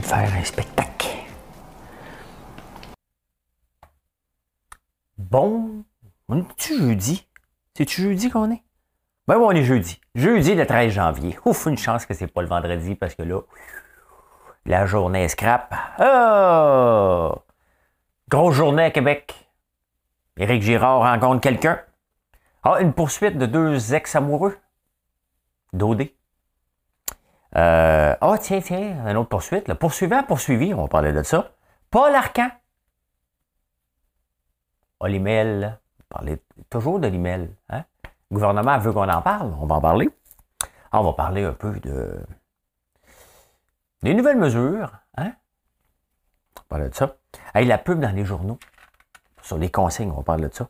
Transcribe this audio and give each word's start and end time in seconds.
De 0.00 0.04
faire 0.04 0.32
un 0.34 0.44
spectacle. 0.44 1.08
Bon, 5.18 5.84
on 6.28 6.40
est-tu 6.40 6.78
jeudi? 6.78 7.26
C'est-tu 7.76 8.02
jeudi 8.02 8.30
qu'on 8.30 8.50
est? 8.50 8.62
Ben 9.26 9.36
oui, 9.36 9.44
on 9.46 9.50
est 9.52 9.64
jeudi. 9.64 10.00
Jeudi 10.14 10.54
le 10.54 10.66
13 10.66 10.92
janvier. 10.92 11.38
Ouf, 11.44 11.66
une 11.66 11.78
chance 11.78 12.06
que 12.06 12.14
c'est 12.14 12.26
pas 12.26 12.42
le 12.42 12.48
vendredi 12.48 12.94
parce 12.94 13.14
que 13.14 13.22
là, 13.22 13.40
la 14.66 14.86
journée 14.86 15.28
scrap. 15.28 15.74
Oh! 15.98 17.34
Grosse 18.28 18.54
journée 18.54 18.84
à 18.84 18.90
Québec. 18.90 19.50
Éric 20.36 20.62
Girard 20.62 21.00
rencontre 21.00 21.40
quelqu'un. 21.40 21.80
Ah, 22.62 22.80
une 22.80 22.92
poursuite 22.92 23.38
de 23.38 23.46
deux 23.46 23.94
ex-amoureux. 23.94 24.56
Dodé. 25.72 26.16
Ah, 27.54 28.36
tiens, 28.40 28.60
tiens, 28.60 29.06
une 29.06 29.16
autre 29.16 29.28
poursuite. 29.28 29.68
Le 29.68 29.74
poursuivant, 29.74 30.22
poursuivi, 30.24 30.74
on 30.74 30.82
va 30.82 30.88
parler 30.88 31.12
de 31.12 31.22
ça. 31.22 31.52
Paul 31.90 32.14
Arcan. 32.14 32.50
Ah, 35.00 35.08
l'email. 35.08 35.78
Parler 36.08 36.42
toujours 36.70 36.98
de 36.98 37.08
l'email. 37.08 37.54
Hein? 37.68 37.84
Le 38.30 38.34
gouvernement 38.34 38.78
veut 38.78 38.92
qu'on 38.92 39.08
en 39.08 39.22
parle. 39.22 39.54
On 39.60 39.66
va 39.66 39.76
en 39.76 39.80
parler. 39.80 40.08
Ah, 40.90 41.00
on 41.00 41.04
va 41.04 41.12
parler 41.12 41.44
un 41.44 41.52
peu 41.52 41.78
de. 41.80 42.24
Des 44.02 44.14
nouvelles 44.14 44.38
mesures. 44.38 44.92
Hein? 45.16 45.32
On 46.56 46.60
va 46.60 46.66
parler 46.68 46.88
de 46.88 46.94
ça. 46.94 47.16
Hey, 47.54 47.66
la 47.66 47.78
pub 47.78 48.00
dans 48.00 48.14
les 48.14 48.24
journaux. 48.24 48.58
Sur 49.42 49.58
les 49.58 49.70
consignes, 49.70 50.10
on 50.10 50.16
va 50.16 50.22
parler 50.22 50.48
de 50.48 50.54
ça. 50.54 50.68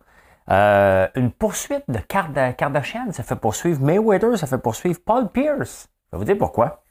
Euh, 0.50 1.08
une 1.14 1.30
poursuite 1.30 1.84
de 1.88 1.98
Kardashian, 2.00 3.12
ça 3.12 3.22
fait 3.22 3.36
poursuivre 3.36 3.80
Mayweather, 3.80 4.36
ça 4.36 4.46
fait 4.46 4.58
poursuivre 4.58 4.98
Paul 5.04 5.30
Pierce. 5.30 5.88
Je 6.14 6.16
vais 6.16 6.26
vous 6.26 6.32
dire 6.32 6.38
pourquoi. 6.38 6.84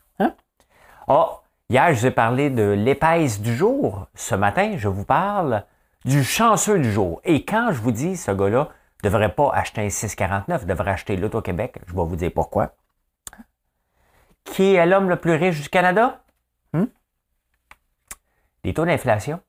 Ah, 1.07 1.41
hier, 1.69 1.93
je 1.93 1.99
vous 2.01 2.05
ai 2.07 2.11
parlé 2.11 2.49
de 2.49 2.71
l'épaisse 2.71 3.39
du 3.39 3.55
jour. 3.55 4.07
Ce 4.15 4.35
matin, 4.35 4.75
je 4.75 4.89
vous 4.89 5.05
parle 5.05 5.63
du 6.03 6.25
chanceux 6.25 6.77
du 6.77 6.91
jour. 6.91 7.21
Et 7.23 7.45
quand 7.45 7.71
je 7.71 7.79
vous 7.79 7.93
dis 7.93 8.17
ce 8.17 8.31
gars-là 8.31 8.67
ne 9.01 9.09
devrait 9.09 9.33
pas 9.33 9.49
acheter 9.53 9.79
un 9.79 9.89
649, 9.89 10.65
devrait 10.65 10.91
acheter 10.91 11.15
l'Auto-Québec, 11.15 11.79
je 11.87 11.93
vais 11.93 12.03
vous 12.03 12.17
dire 12.17 12.31
pourquoi. 12.35 12.75
Qui 14.43 14.75
est 14.75 14.85
l'homme 14.85 15.07
le 15.07 15.15
plus 15.15 15.35
riche 15.35 15.61
du 15.61 15.69
Canada? 15.69 16.21
Hmm? 16.73 16.87
Les 18.65 18.73
taux 18.73 18.83
d'inflation 18.83 19.39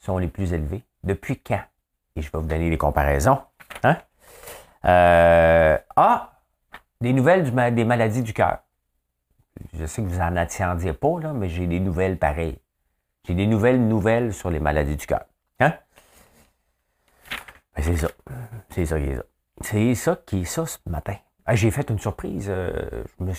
sont 0.00 0.18
les 0.18 0.26
plus 0.26 0.52
élevés. 0.52 0.82
Depuis 1.04 1.38
quand? 1.38 1.62
Et 2.16 2.22
je 2.22 2.32
vais 2.32 2.38
vous 2.40 2.48
donner 2.48 2.68
des 2.68 2.78
comparaisons. 2.78 3.40
Hein? 3.84 3.96
Euh, 4.84 5.78
ah, 5.94 6.32
des 7.00 7.12
nouvelles 7.12 7.74
des 7.74 7.84
maladies 7.84 8.22
du 8.22 8.32
cœur. 8.32 8.58
Je 9.74 9.86
sais 9.86 10.02
que 10.02 10.08
vous 10.08 10.20
en 10.20 10.36
attendiez 10.36 10.92
pas, 10.92 11.20
là, 11.20 11.32
mais 11.32 11.48
j'ai 11.48 11.66
des 11.66 11.80
nouvelles 11.80 12.18
pareilles. 12.18 12.58
J'ai 13.26 13.34
des 13.34 13.46
nouvelles 13.46 13.86
nouvelles 13.86 14.32
sur 14.32 14.50
les 14.50 14.60
maladies 14.60 14.96
du 14.96 15.06
cœur. 15.06 15.24
Hein? 15.60 15.74
Ben, 17.76 17.82
c'est 17.82 17.96
ça. 17.96 18.08
C'est 18.70 18.86
ça 18.86 18.98
qui 18.98 19.06
est 19.06 19.16
ça. 19.16 19.24
C'est 19.60 19.94
ça 19.94 20.16
qui 20.24 20.40
est 20.40 20.44
ça 20.44 20.66
ce 20.66 20.78
matin. 20.86 21.16
Ah, 21.44 21.54
j'ai 21.54 21.70
fait 21.70 21.88
une 21.90 21.98
surprise. 21.98 22.46
Euh, 22.48 23.04
je 23.20 23.32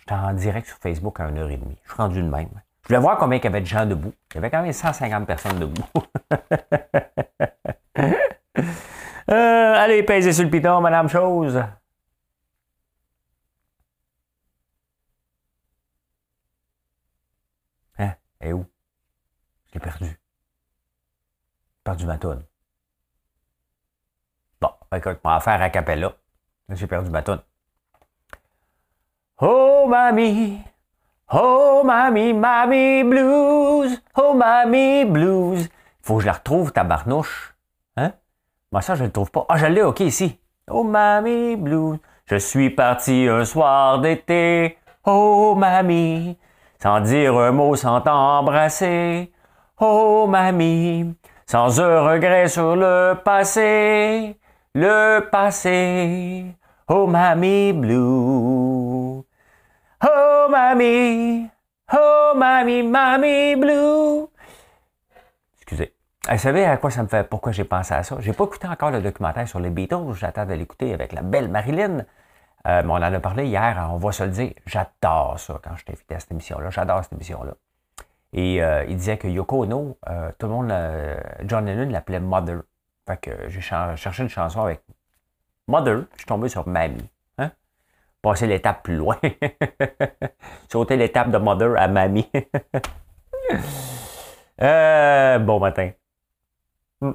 J'étais 0.00 0.14
en 0.14 0.32
direct 0.32 0.66
sur 0.66 0.78
Facebook 0.78 1.20
à 1.20 1.30
1h30. 1.30 1.58
Je 1.84 1.92
suis 1.92 1.96
rendu 1.96 2.22
de 2.22 2.28
même. 2.28 2.48
Je 2.82 2.88
voulais 2.88 3.00
voir 3.00 3.18
combien 3.18 3.38
il 3.38 3.44
y 3.44 3.46
avait 3.46 3.60
de 3.60 3.66
gens 3.66 3.86
debout. 3.86 4.12
Il 4.30 4.36
y 4.36 4.38
avait 4.38 4.50
quand 4.50 4.62
même 4.62 4.72
150 4.72 5.26
personnes 5.26 5.58
debout. 5.58 5.84
euh, 9.30 9.74
allez, 9.76 10.02
pèsez 10.02 10.32
sur 10.32 10.44
le 10.44 10.50
piton, 10.50 10.80
Madame 10.80 11.08
Chose. 11.08 11.62
Hein? 18.40 18.46
Et 18.46 18.52
où? 18.52 18.64
Je 19.68 19.74
l'ai 19.74 19.80
perdu. 19.80 20.06
J'ai 20.06 20.16
perdu 21.84 22.06
ma 22.06 22.18
toune. 22.18 22.42
Bon, 24.60 24.70
écoute, 24.94 25.18
on 25.24 25.30
va 25.30 25.40
faire 25.40 25.62
à 25.62 25.70
capella. 25.70 26.12
J'ai 26.70 26.86
perdu 26.86 27.10
ma 27.10 27.22
toune. 27.22 27.42
Oh, 29.42 29.86
mamie, 29.88 30.60
oh, 31.32 31.82
mamie, 31.82 32.34
mamie 32.34 33.04
blues, 33.04 34.02
oh, 34.16 34.34
mamie 34.34 35.06
blues. 35.06 35.66
Faut 36.02 36.16
que 36.16 36.20
je 36.20 36.26
la 36.26 36.34
retrouve, 36.34 36.72
ta 36.72 36.84
barnouche. 36.84 37.54
Hein? 37.96 38.12
Moi, 38.70 38.82
ça, 38.82 38.94
je 38.96 39.00
ne 39.00 39.06
le 39.06 39.12
trouve 39.12 39.30
pas. 39.30 39.46
Ah, 39.48 39.56
je 39.56 39.64
l'ai, 39.64 39.82
OK, 39.82 40.00
ici. 40.00 40.38
Oh, 40.68 40.84
mamie 40.84 41.56
blues. 41.56 41.98
Je 42.26 42.36
suis 42.36 42.68
parti 42.68 43.28
un 43.28 43.46
soir 43.46 44.00
d'été. 44.00 44.76
Oh, 45.04 45.54
mamie, 45.56 46.36
sans 46.82 47.00
dire 47.00 47.36
un 47.36 47.52
mot, 47.52 47.76
sans 47.76 48.00
t'embrasser. 48.00 49.32
Oh, 49.78 50.26
mamie, 50.26 51.14
sans 51.46 51.80
un 51.80 52.00
regret 52.00 52.48
sur 52.48 52.76
le 52.76 53.14
passé. 53.22 54.38
Le 54.74 55.20
passé. 55.30 56.54
Oh, 56.88 57.06
mamie 57.06 57.72
blue. 57.72 59.22
Oh, 60.02 60.46
mamie. 60.48 61.48
Oh, 61.92 62.32
mamie, 62.36 62.82
mamie 62.82 63.56
blue. 63.56 64.26
Excusez. 65.56 65.94
Vous 66.30 66.38
savez 66.38 66.64
à 66.64 66.76
quoi 66.76 66.90
ça 66.90 67.02
me 67.02 67.08
fait, 67.08 67.28
pourquoi 67.28 67.52
j'ai 67.52 67.64
pensé 67.64 67.94
à 67.94 68.02
ça? 68.02 68.16
J'ai 68.20 68.32
pas 68.32 68.44
écouté 68.44 68.68
encore 68.68 68.90
le 68.90 69.00
documentaire 69.00 69.48
sur 69.48 69.58
les 69.58 69.70
Beatles. 69.70 70.14
J'attends 70.14 70.46
de 70.46 70.54
l'écouter 70.54 70.94
avec 70.94 71.12
la 71.12 71.22
belle 71.22 71.48
Marilyn. 71.48 72.04
Euh, 72.66 72.82
mais 72.84 72.90
on 72.90 72.96
en 72.96 73.02
a 73.02 73.20
parlé 73.20 73.46
hier, 73.46 73.88
on 73.90 73.96
va 73.96 74.12
se 74.12 74.22
le 74.24 74.30
dire. 74.30 74.52
J'adore 74.66 75.38
ça 75.38 75.58
quand 75.62 75.76
je 75.76 75.84
t'ai 75.84 75.92
invité 75.92 76.14
à 76.14 76.20
cette 76.20 76.30
émission-là. 76.32 76.70
J'adore 76.70 77.02
cette 77.02 77.14
émission-là. 77.14 77.54
Et 78.32 78.62
euh, 78.62 78.84
il 78.88 78.96
disait 78.96 79.16
que 79.16 79.26
Yoko 79.28 79.64
Ono, 79.64 79.98
euh, 80.08 80.30
tout 80.38 80.46
le 80.46 80.52
monde, 80.52 80.72
John 81.44 81.64
Lennon 81.64 81.90
l'appelait 81.90 82.20
Mother. 82.20 82.62
Fait 83.06 83.16
que 83.16 83.48
j'ai 83.48 83.60
cherché 83.60 84.22
une 84.22 84.28
chanson 84.28 84.60
avec 84.62 84.82
Mother. 85.66 86.04
Je 86.12 86.18
suis 86.18 86.26
tombé 86.26 86.48
sur 86.48 86.68
Mamie. 86.68 87.08
Hein? 87.38 87.50
Passer 88.20 88.46
l'étape 88.46 88.82
plus 88.82 88.96
loin. 88.96 89.16
Sauter 90.68 90.96
l'étape 90.96 91.30
de 91.30 91.38
Mother 91.38 91.72
à 91.78 91.88
Mamie. 91.88 92.30
bon 94.58 95.58
matin. 95.58 95.92
Hmm. 97.00 97.12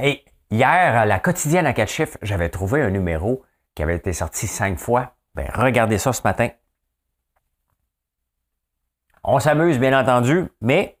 Et 0.00 0.24
hier, 0.50 0.96
à 0.96 1.04
la 1.04 1.20
quotidienne 1.20 1.66
à 1.66 1.74
quatre 1.74 1.90
chiffres, 1.90 2.16
j'avais 2.22 2.48
trouvé 2.48 2.80
un 2.80 2.90
numéro 2.90 3.44
qui 3.78 3.82
avait 3.84 3.94
été 3.94 4.12
sorti 4.12 4.48
cinq 4.48 4.76
fois. 4.76 5.14
Ben, 5.36 5.48
regardez 5.54 5.98
ça 5.98 6.12
ce 6.12 6.22
matin. 6.24 6.48
On 9.22 9.38
s'amuse, 9.38 9.78
bien 9.78 9.96
entendu, 9.96 10.48
mais 10.60 10.98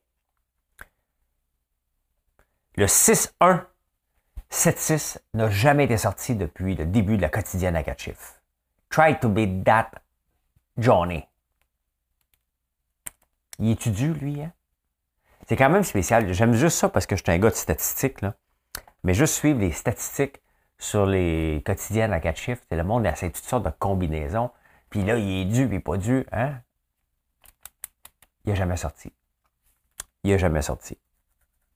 le 2.76 2.86
6-1-7-6 2.86 5.18
n'a 5.34 5.50
jamais 5.50 5.86
été 5.86 5.96
sorti 5.96 6.36
depuis 6.36 6.76
le 6.76 6.86
début 6.86 7.16
de 7.16 7.22
la 7.22 7.28
quotidienne 7.28 7.74
à 7.74 7.82
quatre 7.82 7.98
chiffres. 7.98 8.40
Try 8.90 9.18
to 9.18 9.28
be 9.28 9.64
that 9.64 9.90
Johnny. 10.76 11.24
Il 13.58 13.70
étudie, 13.70 14.06
lui, 14.06 14.40
hein? 14.40 14.52
C'est 15.48 15.56
quand 15.56 15.68
même 15.68 15.82
spécial. 15.82 16.32
J'aime 16.32 16.54
juste 16.54 16.78
ça 16.78 16.88
parce 16.88 17.06
que 17.06 17.16
je 17.16 17.24
suis 17.24 17.32
un 17.32 17.40
gars 17.40 17.50
de 17.50 17.56
statistiques, 17.56 18.20
là. 18.20 18.36
Mais 19.02 19.14
juste 19.14 19.34
suivre 19.34 19.58
les 19.58 19.72
statistiques 19.72 20.40
sur 20.78 21.06
les 21.06 21.62
quotidiennes 21.66 22.12
à 22.12 22.20
quatre 22.20 22.38
chiffres, 22.38 22.62
le 22.70 22.84
monde 22.84 23.06
essaie 23.06 23.30
toutes 23.30 23.44
sortes 23.44 23.64
de 23.64 23.70
combinaisons. 23.70 24.50
Puis 24.90 25.04
là, 25.04 25.16
il 25.16 25.42
est 25.42 25.44
dû, 25.44 25.68
puis 25.68 25.80
pas 25.80 25.96
dû, 25.96 26.24
hein? 26.32 26.60
Il 28.44 28.50
n'a 28.50 28.54
jamais 28.54 28.76
sorti. 28.76 29.12
Il 30.22 30.30
n'a 30.30 30.38
jamais 30.38 30.62
sorti. 30.62 30.96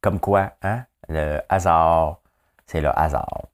Comme 0.01 0.21
quoi, 0.21 0.53
hein? 0.63 0.85
Le 1.09 1.41
hasard, 1.49 2.21
c'est 2.67 2.81
le 2.81 2.97
hasard. 2.99 3.49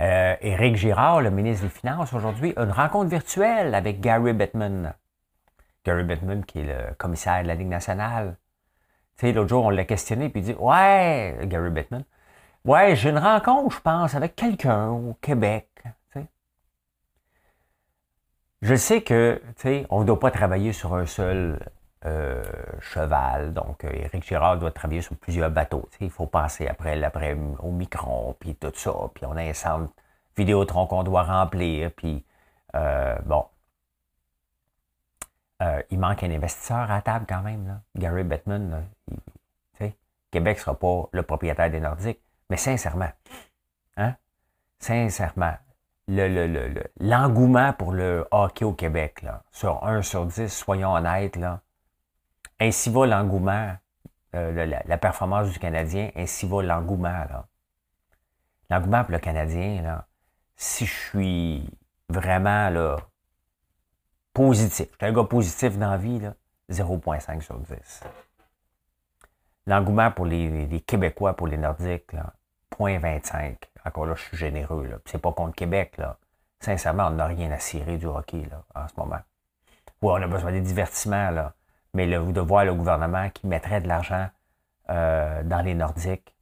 Euh, 0.00 0.36
Éric 0.40 0.76
Girard, 0.76 1.22
le 1.22 1.30
ministre 1.30 1.64
des 1.64 1.70
Finances, 1.70 2.12
aujourd'hui, 2.12 2.52
a 2.56 2.62
une 2.62 2.72
rencontre 2.72 3.08
virtuelle 3.08 3.74
avec 3.74 4.00
Gary 4.00 4.32
Bettman. 4.32 4.94
Gary 5.84 6.02
Bettman, 6.02 6.44
qui 6.44 6.60
est 6.60 6.64
le 6.64 6.94
commissaire 6.94 7.42
de 7.42 7.48
la 7.48 7.54
Ligue 7.54 7.68
nationale. 7.68 8.36
Tu 9.16 9.26
sais, 9.26 9.32
l'autre 9.32 9.48
jour, 9.48 9.64
on 9.64 9.70
l'a 9.70 9.84
questionné, 9.84 10.28
puis 10.28 10.40
il 10.40 10.44
dit 10.44 10.56
Ouais, 10.58 11.38
Gary 11.44 11.70
Bettman, 11.70 12.04
ouais, 12.66 12.96
j'ai 12.96 13.10
une 13.10 13.18
rencontre, 13.18 13.76
je 13.76 13.80
pense, 13.80 14.14
avec 14.14 14.36
quelqu'un 14.36 14.90
au 14.90 15.14
Québec. 15.20 15.68
Je 18.62 18.74
sais 18.74 19.02
que, 19.02 19.40
on 19.90 20.00
ne 20.00 20.06
doit 20.06 20.18
pas 20.18 20.30
travailler 20.30 20.72
sur 20.72 20.94
un 20.94 21.06
seul 21.06 21.60
euh, 22.04 22.42
cheval. 22.80 23.52
Donc, 23.52 23.84
euh, 23.84 23.90
Éric 23.92 24.24
Girard 24.24 24.58
doit 24.58 24.70
travailler 24.70 25.02
sur 25.02 25.14
plusieurs 25.16 25.50
bateaux. 25.50 25.88
Il 26.00 26.10
faut 26.10 26.26
penser 26.26 26.66
après, 26.66 27.00
après 27.04 27.36
au 27.60 27.70
micron, 27.70 28.34
puis 28.40 28.54
tout 28.56 28.72
ça. 28.74 28.92
Puis 29.14 29.24
on 29.26 29.36
a 29.36 29.42
un 29.42 29.52
centre 29.52 29.92
Vidéotron 30.36 30.86
qu'on 30.86 31.02
doit 31.04 31.22
remplir. 31.22 31.92
Puis, 31.92 32.24
euh, 32.74 33.16
bon. 33.26 33.44
il 35.90 35.98
manque 35.98 36.22
un 36.22 36.30
investisseur 36.30 36.90
à 36.90 37.02
table 37.02 37.26
quand 37.28 37.42
même. 37.42 37.66
Là. 37.66 37.80
Gary 37.94 38.24
Bettman, 38.24 38.84
Québec 40.30 40.56
ne 40.58 40.60
sera 40.60 40.74
pas 40.78 41.08
le 41.12 41.22
propriétaire 41.22 41.70
des 41.70 41.80
Nordiques. 41.80 42.20
Mais 42.50 42.56
sincèrement, 42.56 43.10
hein? 43.96 44.14
Sincèrement, 44.78 45.54
l'engouement 46.08 47.68
le, 47.68 47.72
pour 47.72 47.92
le 47.92 48.26
hockey 48.30 48.64
au 48.64 48.72
Québec, 48.72 49.22
là, 49.22 49.42
sur 49.50 49.84
1 49.84 50.02
sur 50.02 50.26
10, 50.26 50.48
soyons 50.48 50.92
honnêtes, 50.92 51.36
là, 51.36 51.60
ainsi 52.60 52.90
va 52.90 53.06
l'engouement, 53.06 53.76
euh, 54.34 54.66
la, 54.86 54.98
performance 54.98 55.50
du 55.50 55.58
Canadien, 55.58 56.10
ainsi 56.16 56.46
va 56.46 56.62
l'engouement. 56.62 57.24
L'engouement 58.70 59.04
pour 59.04 59.12
le 59.12 59.18
Canadien, 59.18 59.82
là, 59.82 60.06
si 60.56 60.86
je 60.86 60.92
suis 60.92 61.70
vraiment 62.08 62.70
là, 62.70 62.96
positif, 64.32 64.88
je 64.92 64.96
suis 64.96 65.06
un 65.06 65.12
gars 65.12 65.24
positif 65.24 65.78
dans 65.78 65.90
la 65.90 65.96
vie, 65.96 66.20
0,5 66.70 67.40
sur 67.40 67.58
10. 67.58 68.02
L'engouement 69.66 70.10
pour 70.10 70.26
les, 70.26 70.80
Québécois, 70.86 71.34
pour 71.34 71.48
les 71.48 71.56
Nordiques, 71.56 72.12
là, 72.12 72.32
0,25. 72.78 73.56
Encore 73.84 74.06
là, 74.06 74.14
je 74.14 74.22
suis 74.22 74.36
généreux. 74.36 74.86
Là. 74.86 74.98
C'est 75.04 75.20
pas 75.20 75.32
contre 75.32 75.54
Québec. 75.54 75.96
Là. 75.98 76.18
Sincèrement, 76.60 77.06
on 77.08 77.10
n'a 77.10 77.26
rien 77.26 77.50
à 77.52 77.58
cirer 77.58 77.98
du 77.98 78.06
hockey 78.06 78.42
là, 78.50 78.62
en 78.74 78.88
ce 78.88 78.94
moment. 78.96 79.20
Oui, 80.02 80.12
on 80.12 80.22
a 80.22 80.26
besoin 80.26 80.52
de 80.52 80.60
divertissements, 80.60 81.30
là. 81.30 81.54
mais 81.94 82.06
le, 82.06 82.32
de 82.32 82.40
voir 82.40 82.64
le 82.64 82.74
gouvernement 82.74 83.30
qui 83.30 83.46
mettrait 83.46 83.80
de 83.80 83.88
l'argent 83.88 84.28
euh, 84.90 85.42
dans 85.42 85.60
les 85.60 85.74
Nordiques, 85.74 86.34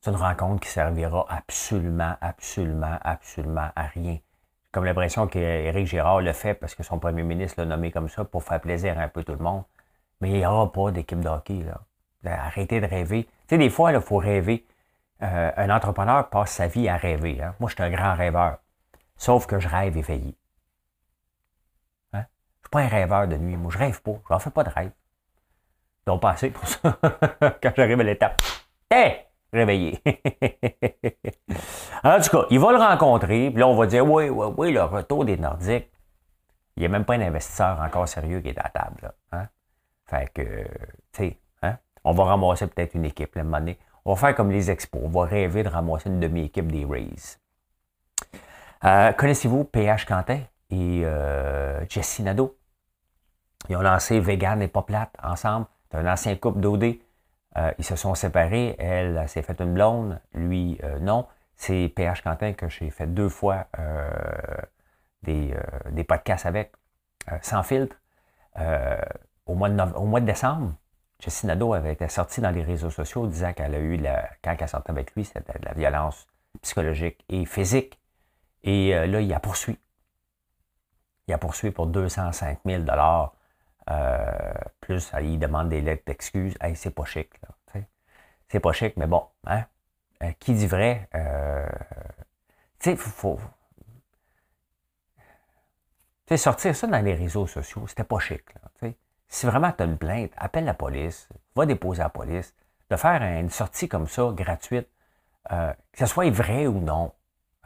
c'est 0.00 0.10
une 0.10 0.16
rencontre 0.16 0.60
qui 0.60 0.68
servira 0.68 1.26
absolument, 1.28 2.14
absolument, 2.20 2.98
absolument 3.02 3.70
à 3.74 3.84
rien. 3.84 4.18
Comme 4.70 4.84
l'impression 4.84 5.26
qu'Éric 5.26 5.86
Girard 5.86 6.20
le 6.20 6.32
fait 6.32 6.54
parce 6.54 6.74
que 6.74 6.82
son 6.82 6.98
premier 6.98 7.22
ministre 7.22 7.60
l'a 7.60 7.66
nommé 7.66 7.90
comme 7.90 8.08
ça 8.08 8.24
pour 8.24 8.42
faire 8.42 8.60
plaisir 8.60 8.98
un 8.98 9.08
peu 9.08 9.24
tout 9.24 9.32
le 9.32 9.38
monde. 9.38 9.62
Mais 10.20 10.30
il 10.30 10.36
n'y 10.36 10.46
aura 10.46 10.70
pas 10.72 10.90
d'équipe 10.90 11.20
de 11.20 11.28
hockey. 11.28 11.62
Là. 11.62 11.80
Arrêtez 12.24 12.80
de 12.80 12.86
rêver. 12.86 13.28
Tu 13.46 13.50
sais, 13.50 13.58
des 13.58 13.70
fois, 13.70 13.92
il 13.92 14.00
faut 14.00 14.16
rêver. 14.16 14.66
Euh, 15.22 15.50
un 15.56 15.70
entrepreneur 15.70 16.28
passe 16.28 16.52
sa 16.52 16.66
vie 16.66 16.88
à 16.88 16.96
rêver. 16.96 17.40
Hein. 17.42 17.54
Moi, 17.60 17.68
je 17.68 17.74
suis 17.74 17.82
un 17.82 17.90
grand 17.90 18.14
rêveur. 18.14 18.58
Sauf 19.16 19.46
que 19.46 19.60
je 19.60 19.68
rêve 19.68 19.96
éveillé. 19.96 20.36
Hein? 22.12 22.18
Je 22.18 22.18
ne 22.18 22.62
suis 22.62 22.70
pas 22.70 22.80
un 22.80 22.88
rêveur 22.88 23.28
de 23.28 23.36
nuit. 23.36 23.56
Moi, 23.56 23.70
je 23.70 23.78
rêve 23.78 24.00
pas. 24.02 24.14
Je 24.28 24.32
n'en 24.32 24.38
fais 24.38 24.50
pas 24.50 24.64
de 24.64 24.70
rêve. 24.70 24.92
Donc, 26.06 26.22
passer 26.22 26.50
pour 26.50 26.66
ça. 26.66 26.98
Quand 27.62 27.72
j'arrive 27.76 28.00
à 28.00 28.02
l'étape. 28.02 28.42
Hé! 28.90 29.26
Réveillé. 29.52 30.02
en 32.02 32.20
tout 32.20 32.30
cas, 32.30 32.46
il 32.50 32.58
va 32.58 32.72
le 32.72 32.78
rencontrer. 32.78 33.50
Puis 33.50 33.60
là, 33.60 33.68
on 33.68 33.76
va 33.76 33.86
dire 33.86 34.04
oui, 34.04 34.28
oui, 34.28 34.46
oui, 34.56 34.72
le 34.72 34.82
retour 34.82 35.24
des 35.24 35.36
Nordiques. 35.36 35.90
Il 36.76 36.80
n'y 36.80 36.86
a 36.86 36.88
même 36.88 37.04
pas 37.04 37.14
un 37.14 37.20
investisseur 37.20 37.80
encore 37.80 38.08
sérieux 38.08 38.40
qui 38.40 38.48
est 38.48 38.58
à 38.58 38.68
table. 38.68 39.12
Hein? 39.30 39.46
Fait 40.06 40.28
que, 40.34 40.64
tu 41.12 41.28
sais? 41.28 41.38
On 42.04 42.12
va 42.12 42.24
ramasser 42.24 42.66
peut-être 42.66 42.94
une 42.94 43.06
équipe, 43.06 43.34
là, 43.34 43.40
un 43.40 43.44
moment 43.44 43.58
donné. 43.58 43.78
On 44.04 44.12
va 44.12 44.20
faire 44.20 44.34
comme 44.36 44.50
les 44.50 44.70
expos. 44.70 45.00
On 45.02 45.08
va 45.08 45.24
rêver 45.24 45.62
de 45.62 45.68
ramasser 45.68 46.10
une 46.10 46.20
demi-équipe 46.20 46.70
des 46.70 46.84
Rays. 46.84 47.38
Euh, 48.84 49.12
connaissez-vous 49.12 49.64
PH 49.64 50.04
Quentin 50.04 50.40
et 50.70 51.02
euh, 51.04 51.84
Jessie 51.88 52.22
Nadeau? 52.22 52.58
Ils 53.70 53.76
ont 53.76 53.80
lancé 53.80 54.20
Vegan 54.20 54.60
et 54.60 54.68
Pas 54.68 54.84
ensemble. 55.22 55.66
C'est 55.90 55.96
un 55.96 56.12
ancien 56.12 56.36
couple 56.36 56.60
d'OD. 56.60 56.96
Euh, 57.56 57.72
ils 57.78 57.84
se 57.84 57.96
sont 57.96 58.14
séparés. 58.14 58.76
Elle, 58.78 59.26
s'est 59.26 59.42
fait 59.42 59.58
une 59.60 59.72
blonde. 59.72 60.20
Lui, 60.34 60.78
non. 61.00 61.26
C'est 61.56 61.90
PH 61.96 62.20
Quentin 62.22 62.52
que 62.52 62.68
j'ai 62.68 62.90
fait 62.90 63.06
deux 63.06 63.28
fois 63.30 63.68
des, 65.22 65.54
des, 65.92 66.04
podcasts 66.04 66.44
avec, 66.44 66.72
sans 67.40 67.62
filtre. 67.62 67.96
au, 69.46 69.54
mois 69.54 69.70
de 69.70 69.82
au 69.94 70.04
mois 70.04 70.20
de 70.20 70.26
décembre, 70.26 70.74
Jessie 71.24 71.46
Nadeau 71.46 71.72
avait 71.72 71.94
été 71.94 72.06
sortie 72.08 72.42
dans 72.42 72.50
les 72.50 72.62
réseaux 72.62 72.90
sociaux 72.90 73.26
disant 73.26 73.54
qu'elle 73.54 73.74
a 73.74 73.78
eu, 73.78 73.96
la, 73.96 74.28
quand 74.42 74.54
elle 74.58 74.68
sortait 74.68 74.90
avec 74.90 75.14
lui, 75.14 75.24
c'était 75.24 75.58
de 75.58 75.64
la 75.64 75.72
violence 75.72 76.26
psychologique 76.60 77.24
et 77.30 77.46
physique. 77.46 77.98
Et 78.62 78.94
euh, 78.94 79.06
là, 79.06 79.22
il 79.22 79.32
a 79.32 79.40
poursuivi. 79.40 79.78
Il 81.26 81.32
a 81.32 81.38
poursuivi 81.38 81.72
pour 81.72 81.86
205 81.86 82.58
000 82.66 82.82
euh, 83.90 84.54
plus 84.80 85.12
il 85.22 85.38
demande 85.38 85.70
des 85.70 85.80
lettres 85.80 86.02
d'excuses. 86.06 86.54
Hey, 86.60 86.76
c'est 86.76 86.90
pas 86.90 87.06
chic. 87.06 87.30
C'est 88.48 88.60
pas 88.60 88.72
chic, 88.72 88.94
mais 88.98 89.06
bon, 89.06 89.26
hein? 89.46 89.64
Euh, 90.22 90.30
qui 90.38 90.52
dit 90.52 90.66
vrai? 90.66 91.08
tu 92.78 92.90
sais, 92.90 92.96
faut, 92.96 93.38
faut 96.26 96.36
sortir 96.36 96.76
ça 96.76 96.86
dans 96.86 97.02
les 97.02 97.14
réseaux 97.14 97.46
sociaux, 97.46 97.86
c'était 97.86 98.04
pas 98.04 98.18
chic. 98.18 98.44
Là, 98.54 98.90
si 99.34 99.46
vraiment 99.46 99.72
tu 99.72 99.82
as 99.82 99.86
une 99.86 99.98
plainte, 99.98 100.30
appelle 100.36 100.64
la 100.64 100.74
police, 100.74 101.28
va 101.56 101.66
déposer 101.66 102.00
à 102.02 102.04
la 102.04 102.08
police. 102.08 102.54
De 102.88 102.94
faire 102.94 103.20
une 103.20 103.50
sortie 103.50 103.88
comme 103.88 104.06
ça, 104.06 104.30
gratuite, 104.32 104.86
euh, 105.50 105.72
que 105.92 105.98
ce 105.98 106.06
soit 106.06 106.30
vrai 106.30 106.68
ou 106.68 106.78
non, 106.78 107.12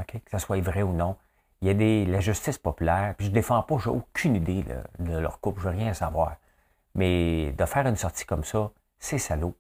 que 0.07 0.17
ce 0.31 0.39
soit 0.39 0.63
vrai 0.63 0.81
ou 0.81 0.95
non, 0.95 1.17
il 1.61 1.69
y 1.69 1.71
a 1.71 1.75
des, 1.75 2.07
la 2.07 2.21
justice 2.21 2.57
populaire, 2.57 3.15
puis 3.19 3.27
je 3.27 3.31
ne 3.31 3.35
défends 3.35 3.63
pas, 3.63 3.77
j'ai 3.79 3.91
aucune 3.91 4.37
idée 4.37 4.65
de 4.99 5.19
leur 5.19 5.41
couple, 5.41 5.61
je 5.61 5.69
veux 5.69 5.77
rien 5.77 5.93
savoir. 5.93 6.37
Mais 6.95 7.53
de 7.53 7.65
faire 7.67 7.87
une 7.87 7.97
sortie 7.97 8.25
comme 8.25 8.45
ça, 8.45 8.71
c'est 8.99 9.19
salaud. 9.19 9.55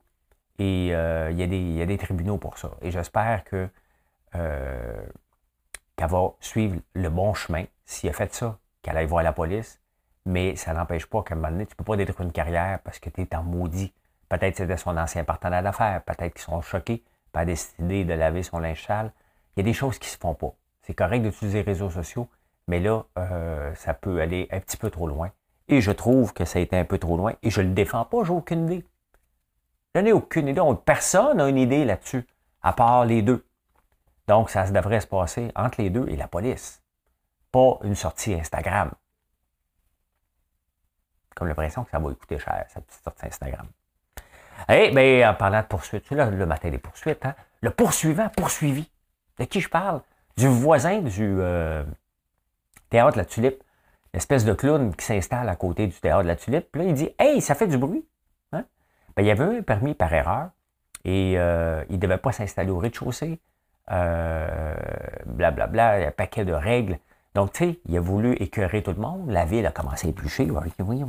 Et 0.58 0.94
euh, 0.94 1.30
il, 1.30 1.38
y 1.38 1.82
a 1.82 1.86
des, 1.86 1.98
tribunaux 1.98 2.38
pour 2.38 2.56
ça. 2.56 2.70
Et 2.80 2.90
j'espère 2.90 3.44
que 3.44 3.68
euh, 4.34 5.06
qu'elle 5.94 6.08
va 6.08 6.32
suivre 6.40 6.80
le 6.94 7.10
bon 7.10 7.34
chemin. 7.34 7.64
S'il 7.84 8.08
a 8.08 8.14
fait 8.14 8.32
ça, 8.32 8.58
qu'elle 8.80 8.96
aille 8.96 9.06
voir 9.06 9.22
la 9.22 9.34
police, 9.34 9.78
mais 10.28 10.56
ça 10.56 10.74
n'empêche 10.74 11.06
pas 11.06 11.22
qu'à 11.22 11.34
un 11.34 11.36
moment 11.36 11.50
donné, 11.50 11.64
tu 11.64 11.72
ne 11.72 11.76
peux 11.76 11.84
pas 11.84 11.96
détruire 11.96 12.20
une 12.20 12.32
carrière 12.32 12.80
parce 12.84 12.98
que 12.98 13.08
tu 13.08 13.22
es 13.22 13.34
en 13.34 13.42
maudit. 13.42 13.94
Peut-être 14.28 14.58
c'était 14.58 14.76
son 14.76 14.94
ancien 14.98 15.24
partenaire 15.24 15.62
d'affaires, 15.62 16.02
peut-être 16.02 16.34
qu'ils 16.34 16.42
sont 16.42 16.60
choqués, 16.60 17.02
pas 17.32 17.46
décidé 17.46 18.04
de 18.04 18.12
laver 18.12 18.42
son 18.42 18.58
linge 18.58 18.84
sale. 18.84 19.10
Il 19.56 19.60
y 19.60 19.62
a 19.62 19.64
des 19.64 19.72
choses 19.72 19.98
qui 19.98 20.06
ne 20.06 20.12
se 20.12 20.18
font 20.18 20.34
pas. 20.34 20.52
C'est 20.82 20.92
correct 20.92 21.22
d'utiliser 21.22 21.60
les 21.60 21.64
réseaux 21.64 21.88
sociaux, 21.88 22.28
mais 22.66 22.78
là, 22.78 23.04
euh, 23.18 23.74
ça 23.74 23.94
peut 23.94 24.20
aller 24.20 24.48
un 24.50 24.60
petit 24.60 24.76
peu 24.76 24.90
trop 24.90 25.06
loin. 25.06 25.30
Et 25.66 25.80
je 25.80 25.90
trouve 25.90 26.34
que 26.34 26.44
ça 26.44 26.58
a 26.58 26.62
été 26.62 26.76
un 26.76 26.84
peu 26.84 26.98
trop 26.98 27.16
loin, 27.16 27.32
et 27.42 27.48
je 27.48 27.62
ne 27.62 27.68
le 27.68 27.72
défends 27.72 28.04
pas, 28.04 28.22
j'ai 28.22 28.32
aucune 28.32 28.66
idée. 28.66 28.84
Je 29.94 30.00
n'ai 30.02 30.12
aucune 30.12 30.48
idée. 30.48 30.60
Personne 30.84 31.38
n'a 31.38 31.48
une 31.48 31.56
idée 31.56 31.86
là-dessus, 31.86 32.26
à 32.60 32.74
part 32.74 33.06
les 33.06 33.22
deux. 33.22 33.46
Donc, 34.26 34.50
ça 34.50 34.70
devrait 34.70 35.00
se 35.00 35.06
passer 35.06 35.50
entre 35.56 35.80
les 35.80 35.88
deux 35.88 36.06
et 36.10 36.16
la 36.16 36.28
police. 36.28 36.82
Pas 37.50 37.78
une 37.82 37.94
sortie 37.94 38.34
Instagram 38.34 38.90
comme 41.38 41.48
l'impression 41.48 41.84
que 41.84 41.90
ça 41.90 41.98
va 42.00 42.12
coûter 42.12 42.38
cher, 42.38 42.64
cette 42.68 42.84
petite 42.84 43.04
sortie 43.04 43.26
Instagram. 43.26 43.66
Eh 44.68 44.90
bien, 44.90 45.30
en 45.30 45.34
parlant 45.34 45.60
de 45.60 45.66
poursuite, 45.66 46.04
c'est 46.08 46.16
le 46.16 46.46
matin 46.46 46.68
des 46.68 46.78
poursuites, 46.78 47.24
hein? 47.24 47.34
le 47.60 47.70
poursuivant 47.70 48.28
poursuivi. 48.30 48.90
De 49.38 49.44
qui 49.44 49.60
je 49.60 49.68
parle? 49.68 50.00
Du 50.36 50.48
voisin 50.48 51.00
du 51.00 51.36
euh, 51.40 51.84
théâtre 52.90 53.12
de 53.12 53.18
la 53.18 53.24
Tulipe, 53.24 53.62
l'espèce 54.12 54.44
de 54.44 54.52
clown 54.52 54.94
qui 54.96 55.04
s'installe 55.04 55.48
à 55.48 55.54
côté 55.54 55.86
du 55.86 55.98
théâtre 56.00 56.24
de 56.24 56.28
la 56.28 56.36
Tulipe. 56.36 56.74
Là, 56.74 56.84
il 56.84 56.94
dit 56.94 57.10
Hey, 57.18 57.40
ça 57.40 57.54
fait 57.54 57.68
du 57.68 57.78
bruit. 57.78 58.04
Hein? 58.52 58.64
Ben, 59.16 59.22
il 59.22 59.26
y 59.26 59.30
avait 59.30 59.44
un 59.44 59.62
permis 59.62 59.94
par 59.94 60.12
erreur 60.12 60.50
et 61.04 61.34
euh, 61.38 61.84
il 61.88 61.96
ne 61.96 62.00
devait 62.00 62.18
pas 62.18 62.32
s'installer 62.32 62.70
au 62.70 62.78
rez-de-chaussée. 62.78 63.40
Blablabla, 63.86 64.74
euh, 65.26 65.50
bla, 65.50 65.66
bla, 65.66 65.98
il 65.98 66.02
y 66.02 66.04
a 66.04 66.08
un 66.08 66.12
paquet 66.12 66.44
de 66.44 66.52
règles. 66.52 66.98
Donc, 67.34 67.52
tu 67.52 67.64
sais, 67.64 67.80
il 67.86 67.96
a 67.96 68.00
voulu 68.00 68.32
écœurer 68.34 68.82
tout 68.82 68.92
le 68.92 69.00
monde. 69.00 69.30
La 69.30 69.44
ville 69.44 69.66
a 69.66 69.70
commencé 69.70 70.06
à 70.06 70.10
éplucher. 70.10 70.50
Oui, 70.50 70.72
oui, 70.78 71.04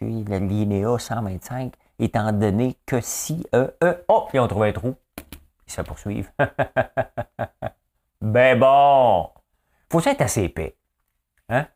oui, 0.00 0.24
la 0.26 0.38
l'INEA 0.38 0.98
125, 0.98 1.74
étant 1.98 2.32
donné 2.32 2.76
que 2.86 3.00
si, 3.00 3.46
euh, 3.54 3.68
euh, 3.84 3.94
oh, 4.08 4.26
ils 4.32 4.40
ont 4.40 4.48
trouvé 4.48 4.70
un 4.70 4.72
trou. 4.72 4.94
Ils 5.66 5.72
se 5.72 5.82
poursuivent. 5.82 6.30
ben 8.20 8.58
bon, 8.58 9.30
faut 9.90 10.00
être 10.00 10.22
assez 10.22 10.44
épais. 10.44 10.76
Hein? 11.50 11.66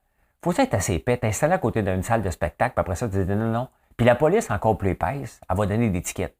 Faut 0.42 0.52
être 0.52 0.74
assez 0.74 0.94
épais. 0.94 1.18
T'installer 1.18 1.54
à 1.54 1.58
côté 1.58 1.82
d'une 1.82 2.02
salle 2.02 2.22
de 2.22 2.30
spectacle, 2.30 2.74
puis 2.74 2.80
après 2.80 2.96
ça, 2.96 3.08
tu 3.08 3.24
dis 3.24 3.34
non, 3.34 3.52
non. 3.52 3.68
Puis 3.96 4.06
la 4.06 4.14
police, 4.14 4.50
encore 4.50 4.78
plus 4.78 4.90
épaisse, 4.90 5.40
elle 5.48 5.56
va 5.56 5.66
donner 5.66 5.90
des 5.90 6.02
tickets. 6.02 6.36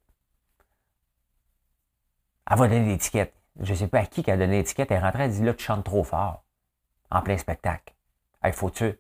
Elle 2.51 2.59
va 2.59 2.67
donner 2.67 2.87
des 2.87 2.99
tickets 2.99 3.33
je 3.61 3.73
ne 3.73 3.77
sais 3.77 3.89
pas 3.89 4.01
à 4.01 4.07
qui 4.07 4.23
qui 4.23 4.31
a 4.31 4.37
donné 4.37 4.59
l'étiquette, 4.59 4.91
elle 4.91 4.99
est 4.99 5.01
rentrée, 5.01 5.25
elle 5.25 5.33
dit 5.33 5.43
là, 5.43 5.55
tu 5.55 5.65
chantes 5.65 5.85
trop 5.85 6.05
fort. 6.05 6.45
En 7.11 7.21
plein 7.21 7.37
spectacle. 7.37 7.93
Il 8.45 8.53
faut-tu? 8.53 8.99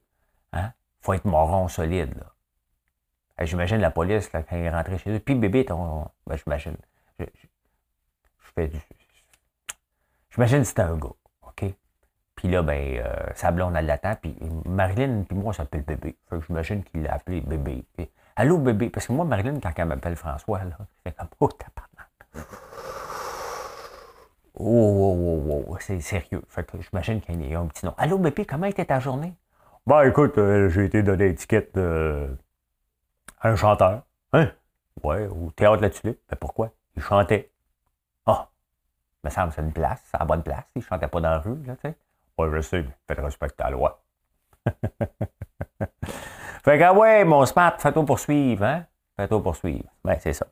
Hein? 0.52 0.72
Faut 1.00 1.14
être 1.14 1.24
moron 1.24 1.68
solide, 1.68 2.14
là. 2.16 3.44
j'imagine 3.44 3.78
la 3.78 3.90
police, 3.90 4.32
là, 4.32 4.42
quand 4.42 4.56
elle 4.56 4.64
est 4.64 4.70
rentrée 4.70 4.98
chez 4.98 5.10
eux. 5.10 5.20
Puis 5.20 5.34
bébé, 5.34 5.64
ton. 5.64 6.06
Ben, 6.26 6.36
j'imagine. 6.36 6.76
Je, 7.18 7.24
je, 7.24 7.46
fais 8.54 8.68
du. 8.68 8.78
J'imagine 10.30 10.58
que 10.60 10.64
c'était 10.64 10.82
un 10.82 10.96
gars. 10.96 11.08
OK? 11.42 11.64
Puis 12.36 12.48
là, 12.48 12.62
ben, 12.62 12.98
euh, 12.98 13.50
blonde, 13.52 13.74
elle 13.76 13.86
l'attend. 13.86 14.14
Puis 14.16 14.36
Marilyn, 14.66 15.24
puis 15.24 15.36
moi, 15.36 15.48
on 15.48 15.52
s'appelle 15.52 15.82
bébé. 15.82 16.16
Que 16.30 16.40
j'imagine 16.40 16.84
qu'il 16.84 17.02
l'a 17.02 17.14
appelé 17.14 17.40
bébé. 17.40 17.84
Allô, 18.36 18.58
bébé? 18.58 18.90
Parce 18.90 19.06
que 19.06 19.12
moi, 19.12 19.24
Marilyn, 19.24 19.58
quand 19.60 19.72
elle 19.76 19.86
m'appelle 19.86 20.16
François, 20.16 20.64
là, 20.64 20.76
je 20.80 21.10
fais 21.10 21.12
comme, 21.12 21.28
oh, 21.40 21.48
tabarnak. 21.48 22.58
Oh, 24.54 24.64
oh, 24.64 25.44
oh, 25.48 25.64
oh, 25.68 25.76
c'est 25.80 26.00
sérieux. 26.00 26.42
Fait 26.48 26.64
que 26.64 26.80
j'imagine 26.80 27.20
qu'il 27.20 27.50
y 27.50 27.54
a 27.54 27.60
un 27.60 27.66
petit 27.66 27.86
nom. 27.86 27.94
Allô, 27.96 28.18
bébé, 28.18 28.44
comment 28.44 28.66
était 28.66 28.84
ta 28.84 29.00
journée? 29.00 29.34
Ben, 29.86 30.02
écoute, 30.04 30.38
euh, 30.38 30.68
j'ai 30.68 30.84
été 30.84 31.02
donné 31.02 31.28
l'étiquette 31.28 31.74
de 31.74 32.36
un 33.42 33.56
chanteur. 33.56 34.02
Hein? 34.32 34.50
Ouais, 35.02 35.26
au 35.26 35.50
théâtre 35.50 35.78
de 35.78 35.82
la 35.82 35.90
Tulipe. 35.90 36.20
Mais 36.30 36.36
pourquoi? 36.36 36.70
Il 36.96 37.02
chantait. 37.02 37.50
Ah! 38.26 38.48
me 39.24 39.30
semble 39.30 39.52
c'est 39.52 39.62
une 39.62 39.72
place, 39.72 40.02
c'est 40.10 40.18
la 40.18 40.24
bonne 40.24 40.42
place. 40.42 40.64
Il 40.76 40.82
chantait 40.82 41.08
pas 41.08 41.20
dans 41.20 41.30
la 41.30 41.38
rue, 41.38 41.62
là, 41.64 41.74
tu 41.76 41.88
sais. 41.88 41.96
Ouais, 42.38 42.48
je 42.52 42.60
sais, 42.60 42.84
faites 43.06 43.18
respecter 43.18 43.64
la 43.64 43.70
loi. 43.70 44.02
fait 46.64 46.78
que, 46.78 46.82
ah 46.82 46.92
ouais, 46.94 47.24
mon 47.24 47.44
smart, 47.46 47.74
fais-toi 47.78 48.04
poursuivre, 48.04 48.64
hein? 48.64 48.84
Fais-toi 49.16 49.42
poursuivre. 49.42 49.88
Ben, 50.04 50.16
c'est 50.20 50.32
ça. 50.32 50.46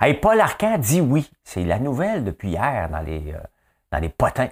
Hey, 0.00 0.14
Paul 0.14 0.40
Arcand 0.40 0.78
dit 0.78 1.00
oui. 1.00 1.28
C'est 1.42 1.64
la 1.64 1.80
nouvelle 1.80 2.22
depuis 2.22 2.50
hier 2.50 2.88
dans 2.88 3.00
les, 3.00 3.32
euh, 3.32 3.40
dans 3.90 3.98
les 3.98 4.08
potins. 4.08 4.48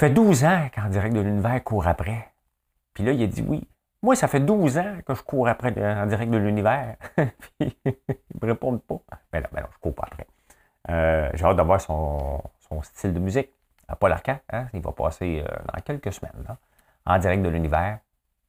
fait 0.00 0.08
12 0.08 0.44
ans 0.44 0.70
qu'en 0.74 0.88
direct 0.88 1.14
de 1.14 1.20
l'univers 1.20 1.62
court 1.62 1.86
après. 1.86 2.32
Puis 2.94 3.04
là, 3.04 3.12
il 3.12 3.22
a 3.22 3.26
dit 3.26 3.44
oui. 3.46 3.68
Moi, 4.02 4.16
ça 4.16 4.26
fait 4.26 4.40
12 4.40 4.78
ans 4.78 4.96
que 5.04 5.14
je 5.14 5.22
cours 5.22 5.48
après 5.48 5.68
en 5.68 6.06
direct 6.06 6.30
de 6.30 6.38
l'univers. 6.38 6.96
Puis, 7.16 7.76
il 7.84 8.40
me 8.40 8.46
répond 8.46 8.78
pas. 8.78 9.00
Mais 9.34 9.42
non, 9.42 9.48
mais 9.52 9.60
non, 9.60 9.66
je 9.70 9.78
cours 9.80 9.94
pas 9.94 10.04
après. 10.06 10.26
Euh, 10.88 11.30
j'ai 11.34 11.44
hâte 11.44 11.56
d'avoir 11.56 11.78
son, 11.78 12.42
son, 12.60 12.80
style 12.80 13.12
de 13.12 13.18
musique 13.18 13.50
à 13.86 13.96
Paul 13.96 14.12
Arcand. 14.12 14.38
Hein? 14.50 14.68
Il 14.72 14.80
va 14.80 14.92
passer 14.92 15.44
euh, 15.46 15.56
dans 15.74 15.80
quelques 15.82 16.12
semaines 16.14 16.42
là, 16.48 16.56
en 17.04 17.18
direct 17.18 17.42
de 17.42 17.50
l'univers. 17.50 17.98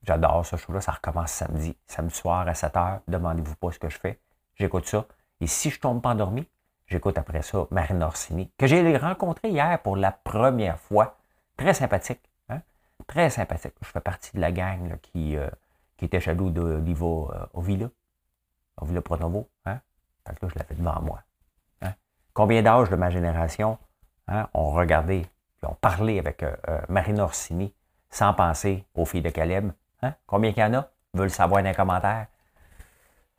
J'adore 0.04 0.46
ce 0.46 0.56
show-là. 0.56 0.80
Ça 0.80 0.94
recommence 0.94 1.32
samedi. 1.32 1.76
Samedi 1.88 2.16
soir 2.16 2.48
à 2.48 2.54
7 2.54 2.74
h. 2.74 3.00
Demandez-vous 3.10 3.56
pas 3.56 3.72
ce 3.72 3.80
que 3.80 3.90
je 3.90 4.00
fais. 4.00 4.18
J'écoute 4.60 4.86
ça. 4.88 5.06
Et 5.40 5.48
si 5.48 5.70
je 5.70 5.80
tombe 5.80 6.02
pas 6.02 6.10
endormi, 6.10 6.46
j'écoute 6.88 7.18
après 7.18 7.42
ça 7.42 7.66
Marine 7.72 8.04
Orsini, 8.04 8.52
que 8.58 8.68
j'ai 8.68 8.98
rencontré 8.98 9.50
hier 9.50 9.82
pour 9.82 9.96
la 9.96 10.12
première 10.12 10.78
fois. 10.78 11.18
Très 11.56 11.74
sympathique. 11.74 12.22
Hein? 12.50 12.62
Très 13.08 13.30
sympathique. 13.30 13.74
Je 13.82 13.88
fais 13.88 14.02
partie 14.02 14.36
de 14.36 14.42
la 14.42 14.52
gang 14.52 14.98
qui, 15.02 15.38
euh, 15.38 15.50
qui 15.98 16.06
était 16.06 16.20
jaloux 16.20 16.50
d'Ivo 16.50 17.32
euh, 17.34 17.46
Ovila. 17.54 17.90
Ovila 18.82 19.02
Pronovo. 19.02 19.50
Hein? 19.66 19.80
Fait 20.28 20.38
que 20.38 20.46
là, 20.46 20.52
je 20.54 20.60
l'avais 20.60 20.76
devant 20.76 21.02
moi. 21.02 21.24
Hein? 21.82 21.94
Combien 22.34 22.62
d'âges 22.62 22.90
de 22.90 22.96
ma 22.96 23.10
génération 23.10 23.78
hein, 24.28 24.50
ont 24.54 24.72
regardé, 24.72 25.26
et 25.64 25.66
ont 25.66 25.78
parlé 25.80 26.20
avec 26.20 26.44
euh, 26.44 26.56
euh 26.68 26.82
Marine 26.90 27.20
Orsini 27.22 27.74
sans 28.10 28.34
penser 28.34 28.86
aux 28.94 29.06
filles 29.06 29.22
de 29.22 29.30
Caleb? 29.30 29.72
Hein? 30.02 30.16
Combien 30.26 30.52
qu'il 30.52 30.64
y 30.64 30.66
en 30.66 30.74
a? 30.74 30.90
Veulent 31.14 31.30
savoir 31.30 31.64
dans 31.64 31.70
les 31.70 31.76
commentaires. 31.76 32.28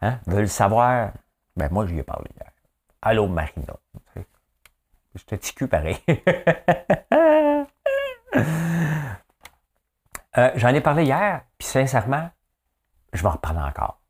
Hein? 0.02 0.20
Veulent 0.26 0.48
savoir? 0.48 1.12
Ben, 1.56 1.68
moi, 1.70 1.86
je 1.86 1.92
lui 1.92 2.00
ai 2.00 2.02
parlé 2.02 2.30
hier. 2.36 2.50
Allô, 3.02 3.28
Marina. 3.28 3.74
Je 5.14 5.24
te 5.24 5.34
ticu 5.34 5.66
pareil. 5.66 5.98
euh, 10.38 10.52
J'en 10.54 10.68
ai 10.68 10.80
parlé 10.80 11.04
hier, 11.04 11.42
puis 11.58 11.66
sincèrement, 11.66 12.30
je 13.12 13.22
vais 13.22 13.28
en 13.28 13.32
reparler 13.32 13.60
encore. 13.60 14.00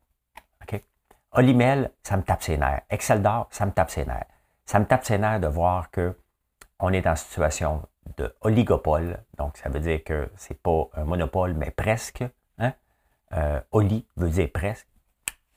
OK? 0.61 0.81
Olimel, 1.31 1.91
ça 2.03 2.17
me 2.17 2.23
tape 2.23 2.43
ses 2.43 2.57
nerfs. 2.57 2.81
Excel 2.89 3.21
d'or, 3.21 3.47
ça 3.49 3.65
me 3.65 3.71
tape 3.71 3.89
ses 3.89 4.05
nerfs. 4.05 4.27
Ça 4.65 4.79
me 4.79 4.85
tape 4.85 5.03
ses 5.03 5.17
nerfs 5.17 5.39
de 5.39 5.47
voir 5.47 5.89
que 5.89 6.15
on 6.79 6.93
est 6.93 7.07
en 7.07 7.15
situation 7.15 7.87
de 8.17 8.35
oligopole. 8.41 9.23
Donc, 9.37 9.57
ça 9.57 9.69
veut 9.69 9.79
dire 9.79 10.03
que 10.03 10.29
c'est 10.35 10.61
pas 10.61 10.87
un 10.93 11.03
monopole, 11.03 11.53
mais 11.53 11.71
presque. 11.71 12.23
Hein? 12.57 12.73
Euh, 13.33 13.59
oli 13.71 14.05
veut 14.17 14.29
dire 14.29 14.49
presque. 14.53 14.87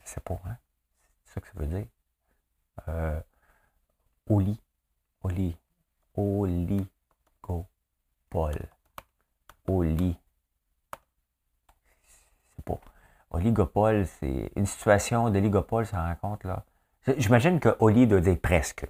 C'est 0.04 0.23
pas, 0.23 0.38
hein? 0.46 0.56
C'est 1.25 1.34
ça 1.34 1.40
que 1.40 1.46
ça 1.49 1.52
veut 1.56 1.66
dire. 1.66 1.87
Euh, 2.88 3.20
oli. 4.28 4.61
Oli. 5.23 5.56
Oligopole. 6.16 6.88
Oli. 9.66 10.16
C'est 12.54 12.64
pas. 12.64 12.78
Oligopole, 13.30 14.06
c'est 14.06 14.52
une 14.54 14.66
situation 14.66 15.30
d'oligopole, 15.30 15.87
ça 15.87 16.04
rencontre 16.04 16.46
là. 16.46 16.64
J'imagine 17.18 17.58
que 17.61 17.76
Oli 17.80 18.06
doit 18.06 18.20
dire 18.20 18.38
presque. 18.40 18.87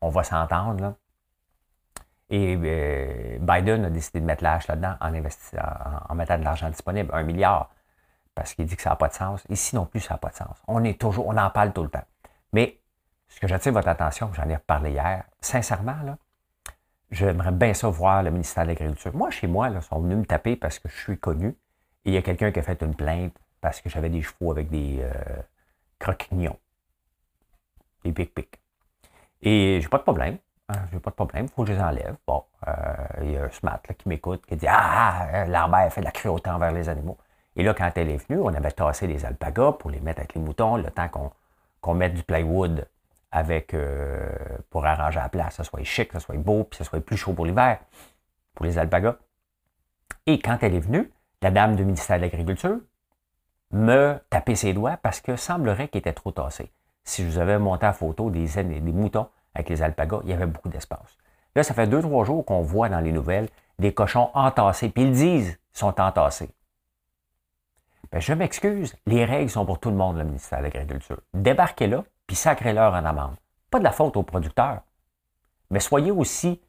On, 0.00 0.10
va 0.10 0.22
s'entendre 0.24 0.80
là. 0.80 0.94
Et 2.30 2.56
euh, 2.56 3.38
Biden 3.40 3.86
a 3.86 3.90
décidé 3.90 4.20
de 4.20 4.26
mettre 4.26 4.44
l'âge 4.44 4.68
là-dedans 4.68 4.96
en, 5.00 5.08
en, 5.08 6.14
mettant 6.14 6.38
de 6.38 6.44
l'argent 6.44 6.68
disponible, 6.68 7.10
un 7.12 7.22
milliard, 7.22 7.70
parce 8.38 8.54
qu'il 8.54 8.66
dit 8.66 8.76
que 8.76 8.82
ça 8.82 8.90
n'a 8.90 8.96
pas 8.96 9.08
de 9.08 9.14
sens. 9.14 9.42
Ici 9.48 9.74
non 9.74 9.84
plus, 9.84 9.98
ça 9.98 10.14
n'a 10.14 10.18
pas 10.18 10.28
de 10.28 10.36
sens. 10.36 10.62
On 10.68 10.84
est 10.84 10.96
toujours, 11.00 11.26
on 11.26 11.36
en 11.36 11.50
parle 11.50 11.72
tout 11.72 11.82
le 11.82 11.88
temps. 11.88 12.04
Mais 12.52 12.78
ce 13.26 13.40
que 13.40 13.48
j'attire 13.48 13.72
votre 13.72 13.88
attention, 13.88 14.30
j'en 14.32 14.48
ai 14.48 14.56
parlé 14.58 14.92
hier, 14.92 15.24
sincèrement, 15.40 15.96
là, 16.04 16.16
j'aimerais 17.10 17.50
bien 17.50 17.74
ça 17.74 17.88
voir 17.88 18.22
le 18.22 18.30
ministère 18.30 18.62
de 18.62 18.68
l'Agriculture. 18.68 19.12
Moi, 19.12 19.32
chez 19.32 19.48
moi, 19.48 19.70
ils 19.70 19.82
sont 19.82 19.98
venus 19.98 20.18
me 20.18 20.24
taper 20.24 20.54
parce 20.54 20.78
que 20.78 20.88
je 20.88 20.96
suis 20.96 21.18
connu. 21.18 21.48
Et 22.04 22.10
il 22.10 22.12
y 22.12 22.16
a 22.16 22.22
quelqu'un 22.22 22.52
qui 22.52 22.60
a 22.60 22.62
fait 22.62 22.80
une 22.80 22.94
plainte 22.94 23.34
parce 23.60 23.80
que 23.80 23.90
j'avais 23.90 24.08
des 24.08 24.22
chevaux 24.22 24.52
avec 24.52 24.70
des 24.70 25.00
euh, 25.00 25.42
croquignons, 25.98 26.60
des 28.04 28.12
pic-pics. 28.12 28.60
Et 29.42 29.80
j'ai 29.82 29.88
pas 29.88 29.98
de 29.98 30.04
problème. 30.04 30.38
Hein, 30.68 30.82
j'ai 30.92 31.00
pas 31.00 31.10
de 31.10 31.16
problème, 31.16 31.46
il 31.46 31.48
faut 31.48 31.62
que 31.62 31.68
je 31.68 31.72
les 31.72 31.80
enlève. 31.80 32.14
Bon, 32.24 32.44
euh, 32.68 32.72
il 33.22 33.32
y 33.32 33.36
a 33.36 33.44
un 33.44 33.50
smart 33.50 33.80
là, 33.88 33.94
qui 33.94 34.08
m'écoute, 34.08 34.46
qui 34.46 34.54
dit 34.54 34.68
Ah, 34.68 35.26
ah 35.32 35.44
l'arbre 35.46 35.90
fait 35.90 36.02
de 36.02 36.04
la 36.04 36.12
cruauté 36.12 36.50
envers 36.50 36.70
les 36.70 36.88
animaux. 36.88 37.18
Et 37.58 37.64
là, 37.64 37.74
quand 37.74 37.90
elle 37.96 38.08
est 38.08 38.28
venue, 38.28 38.40
on 38.40 38.54
avait 38.54 38.70
tassé 38.70 39.08
les 39.08 39.24
alpagas 39.24 39.72
pour 39.72 39.90
les 39.90 39.98
mettre 40.00 40.20
avec 40.20 40.34
les 40.34 40.40
moutons, 40.40 40.76
le 40.76 40.90
temps 40.90 41.08
qu'on 41.80 41.94
mette 41.94 42.14
du 42.14 42.22
plywood 42.22 42.86
avec 43.32 43.74
euh, 43.74 44.30
pour 44.70 44.86
arranger 44.86 45.18
la 45.18 45.28
place, 45.28 45.56
que 45.56 45.64
ce 45.64 45.68
soit 45.68 45.82
chic, 45.82 46.08
que 46.08 46.20
ce 46.20 46.24
soit 46.24 46.36
beau, 46.36 46.62
puis 46.62 46.70
que 46.70 46.76
ce 46.76 46.84
soit 46.84 47.00
plus 47.00 47.16
chaud 47.16 47.32
pour 47.32 47.44
l'hiver, 47.44 47.80
pour 48.54 48.64
les 48.64 48.78
alpagas. 48.78 49.16
Et 50.26 50.38
quand 50.38 50.58
elle 50.62 50.74
est 50.74 50.80
venue, 50.80 51.10
la 51.42 51.50
dame 51.50 51.74
du 51.74 51.84
ministère 51.84 52.16
de 52.16 52.22
l'Agriculture 52.22 52.78
me 53.72 54.16
tapait 54.30 54.54
ses 54.54 54.72
doigts 54.72 54.96
parce 54.96 55.20
que 55.20 55.34
semblerait 55.34 55.88
qu'il 55.88 55.98
était 55.98 56.12
trop 56.12 56.30
tassé. 56.30 56.70
Si 57.02 57.24
je 57.24 57.28
vous 57.28 57.38
avais 57.38 57.58
monté 57.58 57.86
la 57.86 57.92
photo 57.92 58.30
des, 58.30 58.46
des 58.46 58.80
moutons 58.92 59.28
avec 59.54 59.68
les 59.68 59.82
alpagas, 59.82 60.20
il 60.22 60.30
y 60.30 60.32
avait 60.32 60.46
beaucoup 60.46 60.68
d'espace. 60.68 61.18
Là, 61.56 61.64
ça 61.64 61.74
fait 61.74 61.88
deux, 61.88 62.02
trois 62.02 62.24
jours 62.24 62.44
qu'on 62.44 62.62
voit 62.62 62.88
dans 62.88 63.00
les 63.00 63.12
nouvelles 63.12 63.48
des 63.80 63.92
cochons 63.92 64.30
entassés, 64.34 64.90
puis 64.90 65.02
ils 65.02 65.12
disent 65.12 65.58
sont 65.72 66.00
entassés. 66.00 66.50
Ben, 68.10 68.20
je 68.20 68.32
m'excuse, 68.32 68.96
les 69.06 69.24
règles 69.24 69.50
sont 69.50 69.66
pour 69.66 69.80
tout 69.80 69.90
le 69.90 69.96
monde, 69.96 70.16
le 70.16 70.24
ministère 70.24 70.58
de 70.60 70.64
l'Agriculture. 70.64 71.18
Débarquez 71.34 71.86
là, 71.86 72.04
puis 72.26 72.36
sacrez-leur 72.36 72.94
en 72.94 73.04
amende. 73.04 73.36
Pas 73.70 73.78
de 73.78 73.84
la 73.84 73.92
faute 73.92 74.16
aux 74.16 74.22
producteurs. 74.22 74.80
Mais 75.70 75.80
soyez 75.80 76.10
aussi 76.10 76.60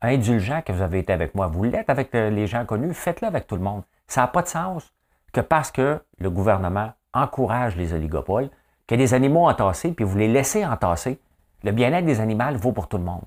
indulgents 0.00 0.62
que 0.62 0.72
vous 0.72 0.80
avez 0.80 1.00
été 1.00 1.12
avec 1.12 1.34
moi. 1.34 1.48
Vous 1.48 1.64
l'êtes 1.64 1.90
avec 1.90 2.14
euh, 2.14 2.30
les 2.30 2.46
gens 2.46 2.64
connus, 2.64 2.94
faites-le 2.94 3.26
avec 3.28 3.46
tout 3.46 3.56
le 3.56 3.62
monde. 3.62 3.82
Ça 4.06 4.22
n'a 4.22 4.28
pas 4.28 4.42
de 4.42 4.48
sens 4.48 4.94
que 5.32 5.40
parce 5.42 5.70
que 5.70 6.00
le 6.18 6.30
gouvernement 6.30 6.92
encourage 7.12 7.76
les 7.76 7.92
oligopoles, 7.92 8.48
que 8.86 8.94
des 8.94 9.12
animaux 9.12 9.48
entassés, 9.48 9.92
puis 9.92 10.04
vous 10.04 10.16
les 10.16 10.28
laissez 10.28 10.64
entasser, 10.64 11.20
le 11.62 11.72
bien-être 11.72 12.06
des 12.06 12.20
animaux 12.20 12.56
vaut 12.56 12.72
pour 12.72 12.88
tout 12.88 12.98
le 12.98 13.04
monde. 13.04 13.24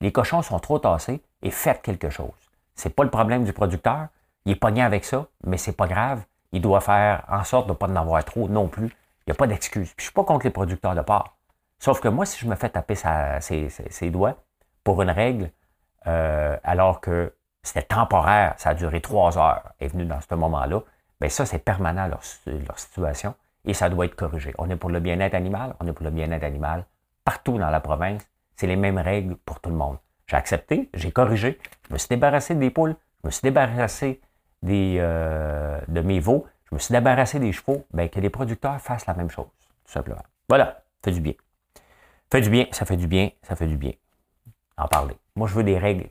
Les 0.00 0.10
cochons 0.10 0.42
sont 0.42 0.58
trop 0.58 0.78
tassés 0.78 1.22
et 1.42 1.50
faites 1.50 1.82
quelque 1.82 2.10
chose. 2.10 2.50
C'est 2.74 2.94
pas 2.94 3.04
le 3.04 3.10
problème 3.10 3.44
du 3.44 3.52
producteur. 3.52 4.08
Il 4.44 4.52
est 4.52 4.56
pogné 4.56 4.82
avec 4.82 5.04
ça, 5.04 5.26
mais 5.44 5.58
c'est 5.58 5.76
pas 5.76 5.86
grave 5.86 6.24
il 6.52 6.60
doit 6.60 6.80
faire 6.80 7.24
en 7.28 7.44
sorte 7.44 7.66
de 7.66 7.72
ne 7.72 7.76
pas 7.76 7.86
en 7.86 7.96
avoir 7.96 8.24
trop 8.24 8.48
non 8.48 8.68
plus. 8.68 8.86
Il 9.26 9.30
n'y 9.30 9.32
a 9.32 9.34
pas 9.34 9.46
d'excuse. 9.46 9.92
Puis 9.94 9.94
je 9.96 10.02
ne 10.02 10.06
suis 10.10 10.12
pas 10.12 10.24
contre 10.24 10.46
les 10.46 10.50
producteurs 10.50 10.94
de 10.94 11.00
porc. 11.00 11.36
Sauf 11.78 12.00
que 12.00 12.08
moi, 12.08 12.24
si 12.26 12.38
je 12.38 12.46
me 12.46 12.54
fais 12.54 12.68
taper 12.68 12.94
ses, 12.94 14.10
doigts 14.10 14.36
pour 14.84 15.02
une 15.02 15.10
règle, 15.10 15.50
euh, 16.06 16.56
alors 16.64 17.00
que 17.00 17.34
c'était 17.62 17.82
temporaire, 17.82 18.54
ça 18.56 18.70
a 18.70 18.74
duré 18.74 19.00
trois 19.00 19.36
heures, 19.36 19.72
est 19.80 19.88
venu 19.88 20.04
dans 20.04 20.20
ce 20.20 20.34
moment-là, 20.34 20.80
bien 21.20 21.28
ça, 21.28 21.44
c'est 21.44 21.58
permanent 21.58 22.06
leur, 22.06 22.20
leur, 22.46 22.78
situation 22.78 23.34
et 23.64 23.74
ça 23.74 23.88
doit 23.88 24.06
être 24.06 24.14
corrigé. 24.14 24.54
On 24.58 24.70
est 24.70 24.76
pour 24.76 24.90
le 24.90 25.00
bien-être 25.00 25.34
animal, 25.34 25.74
on 25.80 25.86
est 25.86 25.92
pour 25.92 26.04
le 26.04 26.10
bien-être 26.10 26.44
animal 26.44 26.84
partout 27.24 27.58
dans 27.58 27.70
la 27.70 27.80
province. 27.80 28.22
C'est 28.54 28.68
les 28.68 28.76
mêmes 28.76 28.98
règles 28.98 29.36
pour 29.36 29.60
tout 29.60 29.70
le 29.70 29.76
monde. 29.76 29.98
J'ai 30.26 30.36
accepté, 30.36 30.88
j'ai 30.94 31.10
corrigé, 31.10 31.58
je 31.88 31.92
me 31.92 31.98
suis 31.98 32.08
débarrassé 32.08 32.54
des 32.54 32.70
poules, 32.70 32.96
je 33.22 33.28
me 33.28 33.30
suis 33.30 33.42
débarrassé 33.42 34.20
des, 34.62 34.96
euh, 34.98 35.80
de 35.88 36.00
mes 36.00 36.20
veaux, 36.20 36.46
je 36.70 36.74
me 36.74 36.80
suis 36.80 36.92
débarrassé 36.92 37.38
des 37.38 37.52
chevaux, 37.52 37.84
bien, 37.92 38.08
que 38.08 38.20
les 38.20 38.30
producteurs 38.30 38.80
fassent 38.80 39.06
la 39.06 39.14
même 39.14 39.30
chose, 39.30 39.46
tout 39.84 39.92
simplement. 39.92 40.22
Voilà, 40.48 40.82
fait 41.04 41.12
du 41.12 41.20
bien. 41.20 41.34
Fait 42.30 42.40
du 42.40 42.50
bien, 42.50 42.66
ça 42.72 42.84
fait 42.84 42.96
du 42.96 43.06
bien, 43.06 43.30
ça 43.42 43.54
fait 43.54 43.66
du 43.66 43.76
bien. 43.76 43.92
En 44.76 44.88
parler. 44.88 45.16
Moi, 45.36 45.48
je 45.48 45.54
veux 45.54 45.64
des 45.64 45.78
règles 45.78 46.10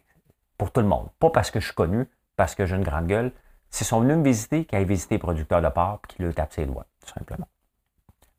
pour 0.58 0.72
tout 0.72 0.82
le 0.82 0.88
monde. 0.88 1.10
Pas 1.20 1.30
parce 1.30 1.52
que 1.52 1.60
je 1.60 1.66
suis 1.66 1.76
connu, 1.76 2.10
parce 2.36 2.56
que 2.56 2.66
j'ai 2.66 2.76
une 2.76 2.84
grande 2.84 3.08
gueule. 3.08 3.32
S'ils 3.70 3.86
sont 3.86 4.00
venus 4.00 4.18
me 4.18 4.24
visiter, 4.24 4.66
qu'ils 4.66 4.78
aillent 4.78 4.86
visiter 4.86 5.16
les 5.16 5.20
producteurs 5.20 5.62
de 5.62 5.70
porc 5.70 6.00
et 6.04 6.08
qu'ils 6.08 6.26
leur 6.26 6.34
tapent 6.34 6.54
ses 6.54 6.66
doigts, 6.66 6.86
tout 7.02 7.12
simplement. 7.14 7.48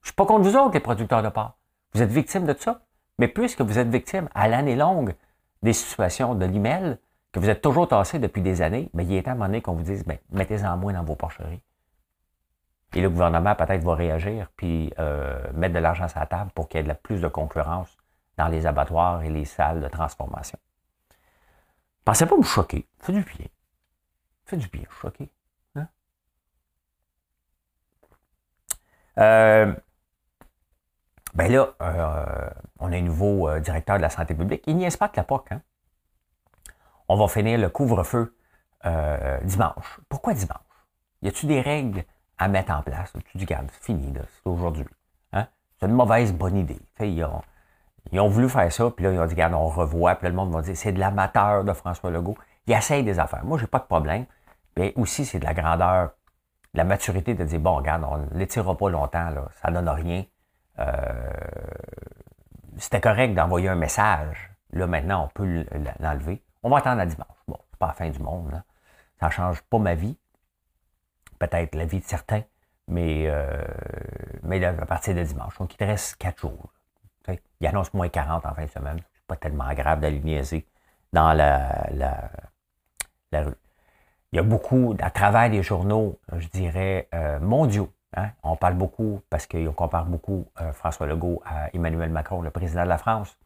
Je 0.01 0.09
ne 0.09 0.13
suis 0.13 0.15
pas 0.15 0.25
contre 0.25 0.49
vous 0.49 0.57
autres, 0.57 0.73
les 0.73 0.81
producteurs 0.81 1.23
de 1.23 1.29
porc. 1.29 1.57
Vous 1.93 2.03
êtes 2.03 2.11
victimes 2.11 2.47
de 2.47 2.55
ça. 2.59 2.81
Mais 3.19 3.29
puisque 3.29 3.61
vous 3.61 3.79
êtes 3.79 3.89
victime 3.89 4.29
à 4.35 4.49
l'année 4.49 4.77
longue 4.77 5.15
des 5.63 5.73
situations 5.73 6.35
de 6.35 6.45
l'email, 6.45 6.99
que 7.37 7.41
vous 7.41 7.51
êtes 7.51 7.61
toujours 7.61 7.87
tassé 7.87 8.19
depuis 8.19 8.41
des 8.41 8.63
années, 8.63 8.89
mais 8.95 9.05
il 9.05 9.13
est 9.13 9.25
temps 9.25 9.33
à 9.33 9.33
un 9.33 9.37
moment 9.37 9.49
donné 9.49 9.61
qu'on 9.61 9.75
vous 9.75 9.83
dise, 9.83 10.07
ben, 10.07 10.17
mettez-en 10.31 10.75
moins 10.79 10.95
dans 10.95 11.05
vos 11.05 11.17
porcheries. 11.17 11.61
Et 12.95 13.03
le 13.03 13.11
gouvernement 13.11 13.55
peut-être 13.55 13.85
va 13.85 13.95
réagir, 13.95 14.51
puis 14.57 14.91
euh, 14.99 15.39
mettre 15.53 15.75
de 15.75 15.79
l'argent 15.79 16.09
sur 16.09 16.19
la 16.19 16.25
table 16.25 16.51
pour 16.55 16.67
qu'il 16.67 16.81
y 16.81 16.83
ait 16.83 16.89
de 16.89 16.95
plus 16.95 17.21
de 17.21 17.29
concurrence 17.29 17.95
dans 18.39 18.49
les 18.49 18.65
abattoirs 18.65 19.23
et 19.23 19.29
les 19.29 19.45
salles 19.45 19.83
de 19.83 19.89
transformation. 19.89 20.59
Pensez 22.07 22.25
pas 22.25 22.39
me 22.39 22.43
choquer. 22.43 22.89
Faites 23.01 23.15
du 23.15 23.23
bien. 23.23 23.47
Faites 24.47 24.61
du 24.61 24.69
bien, 24.69 24.85
choquer. 24.89 25.31
Hein? 25.75 25.89
Euh, 29.19 29.75
ben 31.35 31.53
là, 31.53 31.75
euh, 31.83 32.51
on 32.79 32.91
a 32.91 32.97
un 32.97 33.03
nouveau 33.03 33.47
euh, 33.47 33.61
directeur 33.61 33.99
de 33.99 34.03
la 34.03 34.09
santé 34.09 34.35
publique. 34.35 34.63
Il 34.67 34.79
n'y 34.79 34.87
a 34.87 34.91
pas 34.97 35.11
que 35.11 35.17
la 35.19 35.25
POC. 35.25 35.53
Hein? 35.53 35.61
On 37.09 37.17
va 37.17 37.29
finir 37.29 37.59
le 37.59 37.69
couvre-feu 37.69 38.35
dimanche. 39.43 40.01
Pourquoi 40.09 40.35
dimanche? 40.35 40.61
Y 41.23 41.29
a-t-il 41.29 41.49
des 41.49 41.61
règles 41.61 42.05
à 42.39 42.49
mettre 42.49 42.73
en 42.73 42.83
place? 42.83 43.13
Tu 43.13 43.39
dis, 43.39 43.45
regarde, 43.45 43.67
c'est 43.73 43.85
fini, 43.85 44.13
c'est 44.15 44.49
aujourd'hui. 44.49 44.87
Hein? 45.33 45.47
C'est 45.79 45.87
une 45.87 45.93
mauvaise 45.95 46.33
bonne 46.33 46.57
idée. 46.57 46.81
ils, 47.01 47.25
ont, 48.21 48.29
voulu 48.29 48.49
faire 48.49 48.71
ça, 48.73 48.91
puis 48.91 49.05
là, 49.05 49.13
ils 49.13 49.19
ont 49.19 49.27
dit, 49.27 49.35
regarde, 49.35 49.55
on 49.55 49.69
revoit, 49.69 50.15
puis 50.17 50.25
là, 50.25 50.31
le 50.31 50.37
monde 50.37 50.53
va 50.53 50.63
dire, 50.63 50.77
c'est 50.77 50.93
de 50.93 51.01
l'amateur 51.01 51.65
de 51.65 51.73
François 51.73 52.11
Legault. 52.11 52.37
Il 52.67 52.75
essaye 52.75 53.03
des 53.03 53.19
affaires. 53.19 53.45
Moi, 53.45 53.59
j'ai 53.59 53.67
pas 53.67 53.79
de 53.79 53.85
problème. 53.85 54.27
Mais 54.77 54.93
aussi, 54.97 55.25
c'est 55.25 55.39
de 55.39 55.45
la 55.45 55.55
grandeur, 55.55 56.11
de 56.75 56.79
la 56.79 56.85
maturité 56.85 57.35
de 57.35 57.45
dire, 57.45 57.61
bon, 57.61 57.77
regarde, 57.77 58.05
on 58.09 58.19
ne 58.19 58.39
l'étirera 58.39 58.77
pas 58.77 58.91
longtemps, 58.91 59.31
là, 59.31 59.49
ça 59.63 59.71
donne 59.71 59.89
rien. 59.89 60.25
Euh, 60.79 61.31
c'était 62.77 63.01
correct 63.01 63.35
d'envoyer 63.35 63.69
un 63.69 63.77
message. 63.77 64.51
Là, 64.73 64.87
maintenant, 64.87 65.25
on 65.25 65.29
peut 65.29 65.65
l'enlever. 66.01 66.43
On 66.67 66.69
va 66.69 66.79
attendre 66.79 67.01
à 67.01 67.07
dimanche. 67.07 67.39
Bon, 67.47 67.57
c'est 67.71 67.79
pas 67.79 67.87
la 67.87 67.93
fin 67.93 68.11
du 68.11 68.19
monde. 68.19 68.61
Ça 69.21 69.27
ne 69.27 69.31
change 69.31 69.63
pas 69.63 69.79
ma 69.79 69.95
vie. 69.95 70.19
Peut-être 71.39 71.77
la 71.77 71.85
vie 71.85 72.01
de 72.01 72.05
certains, 72.05 72.43
mais, 72.89 73.27
euh, 73.29 73.65
mais 74.43 74.65
à 74.65 74.73
partir 74.85 75.15
de 75.15 75.23
dimanche. 75.23 75.57
Donc, 75.59 75.73
il 75.75 75.77
te 75.77 75.85
reste 75.85 76.17
quatre 76.17 76.41
jours. 76.41 76.73
Il 77.61 77.67
annonce 77.69 77.95
moins 77.95 78.09
40 78.09 78.45
en 78.45 78.53
fin 78.53 78.65
de 78.65 78.71
semaine. 78.71 78.99
C'est 79.15 79.27
pas 79.29 79.37
tellement 79.37 79.73
grave 79.75 80.01
d'aller 80.01 80.67
dans 81.13 81.33
la, 81.35 81.87
la, 81.93 83.43
rue. 83.45 83.55
Il 84.33 84.37
y 84.37 84.41
a 84.41 84.43
beaucoup, 84.43 84.97
à 85.01 85.11
travers 85.11 85.49
les 85.49 85.63
journaux, 85.63 86.19
je 86.37 86.49
dirais, 86.49 87.09
euh, 87.15 87.39
mondiaux, 87.39 87.93
hein. 88.17 88.31
on 88.43 88.57
parle 88.57 88.75
beaucoup, 88.75 89.23
parce 89.31 89.47
qu'on 89.47 89.73
compare 89.73 90.07
beaucoup 90.07 90.49
euh, 90.61 90.73
François 90.73 91.07
Legault 91.07 91.41
à 91.47 91.73
Emmanuel 91.75 92.11
Macron, 92.11 92.43
le 92.43 92.51
président 92.51 92.83
de 92.83 92.89
la 92.89 92.99
France, 92.99 93.39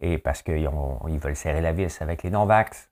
et 0.00 0.18
parce 0.18 0.42
qu'ils 0.42 0.68
veulent 0.68 1.36
serrer 1.36 1.60
la 1.60 1.72
vis 1.72 2.00
avec 2.00 2.22
les 2.22 2.30
non-vax. 2.30 2.90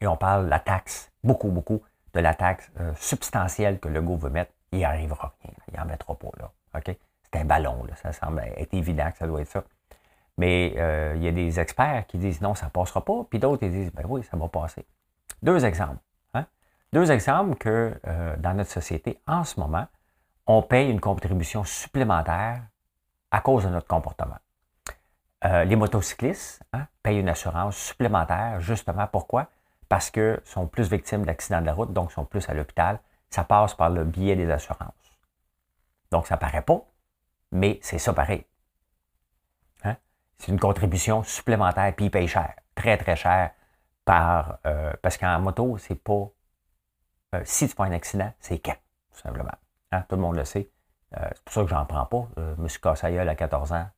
Et 0.00 0.06
on 0.06 0.16
parle 0.16 0.46
de 0.46 0.50
la 0.50 0.60
taxe, 0.60 1.12
beaucoup, 1.22 1.50
beaucoup, 1.50 1.82
de 2.14 2.20
la 2.20 2.34
taxe 2.34 2.70
euh, 2.80 2.92
substantielle 2.96 3.78
que 3.78 3.88
Legault 3.88 4.16
veut 4.16 4.30
mettre. 4.30 4.52
Il 4.72 4.78
n'y 4.78 4.84
arrivera 4.84 5.34
rien, 5.42 5.52
il 5.68 5.78
n'en 5.78 5.84
mettra 5.84 6.14
pas, 6.14 6.30
là. 6.38 6.50
OK? 6.74 6.96
C'est 7.22 7.40
un 7.40 7.44
ballon, 7.44 7.84
là. 7.84 7.94
ça 7.96 8.12
semble 8.12 8.40
être 8.56 8.74
évident 8.74 9.10
que 9.10 9.18
ça 9.18 9.26
doit 9.26 9.40
être 9.40 9.50
ça. 9.50 9.64
Mais 10.38 10.68
il 11.16 11.22
y 11.22 11.28
a 11.28 11.32
des 11.32 11.60
experts 11.60 12.06
qui 12.06 12.18
disent 12.18 12.40
non, 12.40 12.54
ça 12.54 12.66
ne 12.66 12.70
passera 12.70 13.04
pas, 13.04 13.24
puis 13.28 13.38
d'autres 13.38 13.62
ils 13.64 13.70
disent 13.70 13.92
ben 13.92 14.04
oui, 14.08 14.22
ça 14.22 14.36
va 14.36 14.48
passer. 14.48 14.86
Deux 15.42 15.64
exemples. 15.64 16.00
Hein? 16.34 16.46
Deux 16.92 17.10
exemples 17.10 17.56
que 17.56 17.98
euh, 18.06 18.36
dans 18.36 18.54
notre 18.54 18.70
société, 18.70 19.20
en 19.26 19.44
ce 19.44 19.58
moment, 19.58 19.86
on 20.46 20.62
paye 20.62 20.90
une 20.90 21.00
contribution 21.00 21.64
supplémentaire 21.64 22.62
à 23.30 23.40
cause 23.40 23.64
de 23.64 23.68
notre 23.68 23.86
comportement. 23.86 24.38
Euh, 25.44 25.64
les 25.64 25.76
motocyclistes 25.76 26.62
hein, 26.72 26.86
payent 27.02 27.18
une 27.18 27.28
assurance 27.28 27.76
supplémentaire, 27.76 28.60
justement 28.60 29.06
pourquoi? 29.06 29.48
Parce 29.88 30.10
qu'ils 30.10 30.40
sont 30.44 30.66
plus 30.66 30.90
victimes 30.90 31.24
d'accidents 31.24 31.60
de 31.60 31.66
la 31.66 31.72
route, 31.72 31.92
donc 31.92 32.12
sont 32.12 32.24
plus 32.24 32.48
à 32.48 32.54
l'hôpital. 32.54 33.00
Ça 33.30 33.44
passe 33.44 33.74
par 33.74 33.90
le 33.90 34.04
biais 34.04 34.36
des 34.36 34.50
assurances. 34.50 34.92
Donc, 36.10 36.26
ça 36.26 36.36
paraît 36.36 36.62
pas, 36.62 36.84
mais 37.52 37.78
c'est 37.82 37.98
ça 37.98 38.12
pareil. 38.12 38.44
Hein? 39.84 39.96
C'est 40.38 40.52
une 40.52 40.60
contribution 40.60 41.22
supplémentaire, 41.22 41.94
puis 41.94 42.06
ils 42.06 42.10
payent 42.10 42.28
cher, 42.28 42.54
très, 42.74 42.96
très 42.96 43.16
cher 43.16 43.52
euh, 44.66 44.92
parce 45.02 45.16
qu'en 45.16 45.40
moto, 45.40 45.78
c'est 45.78 45.94
pas. 45.94 46.30
Euh, 47.34 47.42
si 47.44 47.68
tu 47.68 47.74
fais 47.74 47.82
un 47.82 47.92
accident, 47.92 48.32
c'est 48.40 48.58
quand, 48.58 48.76
tout 49.12 49.20
simplement. 49.20 49.54
Hein? 49.92 50.02
Tout 50.08 50.16
le 50.16 50.22
monde 50.22 50.36
le 50.36 50.44
sait. 50.44 50.70
Euh, 51.16 51.28
c'est 51.34 51.44
pour 51.44 51.54
ça 51.54 51.62
que 51.62 51.68
j'en 51.68 51.84
prends 51.86 52.06
pas. 52.06 52.28
je 52.36 52.62
me 52.62 52.68
suis 52.68 52.80
cassé 52.80 53.18
à 53.18 53.34
14 53.34 53.72
ans. 53.72 53.88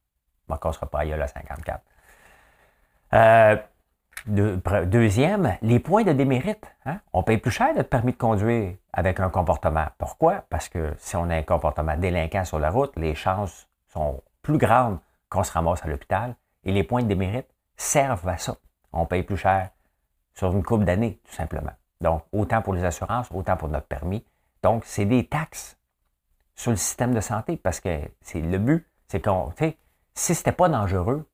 Je 0.48 0.52
ne 0.52 0.56
me 0.56 0.60
casserai 0.60 0.86
pas 0.86 1.04
gueule 1.06 1.22
à 1.22 1.28
54. 1.28 1.80
deuxième, 4.86 5.56
les 5.62 5.78
points 5.78 6.04
de 6.04 6.12
démérite. 6.12 6.64
Hein? 6.84 7.00
On 7.12 7.22
paye 7.22 7.38
plus 7.38 7.50
cher 7.50 7.74
notre 7.74 7.88
permis 7.88 8.12
de 8.12 8.18
conduire 8.18 8.74
avec 8.92 9.20
un 9.20 9.30
comportement. 9.30 9.86
Pourquoi? 9.98 10.44
Parce 10.50 10.68
que 10.68 10.94
si 10.98 11.16
on 11.16 11.28
a 11.30 11.36
un 11.36 11.42
comportement 11.42 11.96
délinquant 11.96 12.44
sur 12.44 12.58
la 12.58 12.70
route, 12.70 12.92
les 12.96 13.14
chances 13.14 13.68
sont 13.88 14.22
plus 14.42 14.58
grandes 14.58 14.98
qu'on 15.28 15.42
se 15.44 15.52
ramasse 15.52 15.84
à 15.84 15.88
l'hôpital. 15.88 16.36
Et 16.64 16.72
les 16.72 16.84
points 16.84 17.02
de 17.02 17.08
démérite 17.08 17.48
servent 17.76 18.28
à 18.28 18.36
ça. 18.36 18.56
On 18.92 19.06
paye 19.06 19.22
plus 19.22 19.36
cher 19.36 19.70
sur 20.34 20.52
une 20.52 20.62
couple 20.62 20.84
d'années, 20.84 21.20
tout 21.24 21.34
simplement. 21.34 21.72
Donc, 22.00 22.24
autant 22.32 22.62
pour 22.62 22.74
les 22.74 22.84
assurances, 22.84 23.28
autant 23.32 23.56
pour 23.56 23.68
notre 23.68 23.86
permis. 23.86 24.24
Donc, 24.62 24.84
c'est 24.84 25.04
des 25.04 25.26
taxes 25.26 25.76
sur 26.54 26.70
le 26.70 26.76
système 26.76 27.14
de 27.14 27.20
santé 27.20 27.56
parce 27.56 27.80
que 27.80 28.00
c'est 28.20 28.40
le 28.40 28.58
but, 28.58 28.86
c'est 29.08 29.20
qu'on, 29.20 29.50
tu 29.56 29.74
si 30.14 30.34
c'était 30.34 30.52
pas 30.52 30.68
dangereux, 30.68 31.28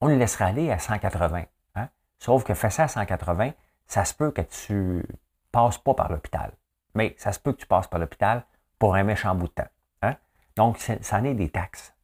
on 0.00 0.08
le 0.08 0.16
laisserait 0.16 0.46
aller 0.46 0.70
à 0.70 0.78
180. 0.78 1.44
Hein? 1.74 1.88
Sauf 2.18 2.44
que 2.44 2.54
fait 2.54 2.70
ça 2.70 2.84
à 2.84 2.88
180, 2.88 3.52
ça 3.86 4.04
se 4.04 4.14
peut 4.14 4.30
que 4.30 4.42
tu 4.42 5.04
passes 5.52 5.78
pas 5.78 5.94
par 5.94 6.10
l'hôpital. 6.10 6.52
Mais 6.94 7.14
ça 7.18 7.32
se 7.32 7.38
peut 7.38 7.52
que 7.52 7.58
tu 7.58 7.66
passes 7.66 7.86
par 7.86 8.00
l'hôpital 8.00 8.44
pour 8.78 8.94
un 8.94 9.02
méchant 9.02 9.34
bout 9.34 9.48
de 9.48 9.52
temps. 9.52 9.68
Hein? 10.02 10.16
Donc, 10.56 10.78
ça 10.78 11.18
en 11.18 11.24
est 11.24 11.34
des 11.34 11.50
taxes. 11.50 11.94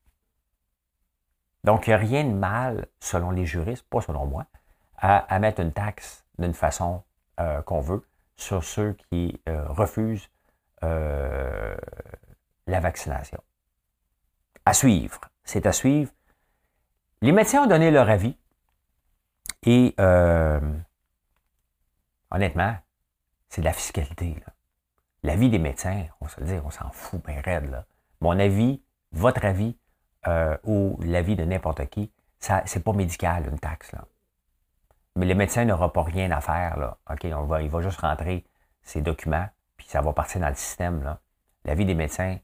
Donc, 1.65 1.87
il 1.87 1.91
n'y 1.91 1.95
a 1.95 1.99
rien 1.99 2.25
de 2.25 2.33
mal, 2.33 2.87
selon 3.01 3.31
les 3.31 3.47
juristes, 3.47 3.85
pas 3.89 4.01
selon 4.01 4.27
moi, 4.27 4.47
à, 4.99 5.39
mettre 5.39 5.61
une 5.61 5.73
taxe 5.73 6.25
d'une 6.39 6.55
façon 6.55 7.03
euh, 7.41 7.61
qu'on 7.63 7.81
veut 7.81 8.07
sur 8.37 8.63
ceux 8.63 8.97
qui 9.11 9.41
euh, 9.49 9.67
refusent 9.69 10.31
euh, 10.85 11.77
la 12.67 12.81
vaccination. 12.81 13.43
À 14.65 14.75
suivre. 14.75 15.21
C'est 15.47 15.65
à 15.65 15.73
suivre. 15.73 16.13
Les 17.23 17.33
médecins 17.33 17.63
ont 17.63 17.67
donné 17.67 17.91
leur 17.91 18.11
avis 18.11 18.37
et 19.63 19.95
honnêtement, 22.31 22.77
c'est 23.49 23.63
de 23.63 23.67
la 23.67 23.73
fiscalité. 23.73 24.37
L'avis 25.23 25.49
des 25.49 25.59
médecins, 25.59 26.05
on 26.21 26.29
se 26.29 26.41
dit, 26.43 26.59
on 26.65 26.71
s'en 26.71 26.91
fout 26.91 27.25
bien 27.25 27.41
raide. 27.41 27.85
Mon 28.21 28.39
avis, 28.39 28.83
votre 29.13 29.45
avis 29.45 29.79
ou 30.65 30.99
l'avis 31.01 31.37
de 31.37 31.45
n'importe 31.45 31.87
qui, 31.87 32.13
c'est 32.39 32.85
pas 32.85 32.93
médical, 32.93 33.47
une 33.49 33.59
taxe. 33.59 33.93
Mais 35.15 35.27
le 35.27 35.35
médecin 35.35 35.65
n'aura 35.65 35.93
pas 35.93 36.03
rien 36.03 36.31
à 36.33 36.41
faire. 36.41 36.97
On 37.09 37.45
va, 37.45 37.63
il 37.63 37.71
va 37.71 37.81
juste 37.81 38.01
rentrer 38.01 38.45
ses 38.83 39.01
documents, 39.01 39.49
puis 39.77 39.87
ça 39.87 40.01
va 40.01 40.13
partir 40.13 40.41
dans 40.41 40.49
le 40.49 40.55
système. 40.55 41.03
Là. 41.03 41.21
La 41.65 41.75
vie 41.75 41.87
des 41.87 41.95
médecins 41.95 42.39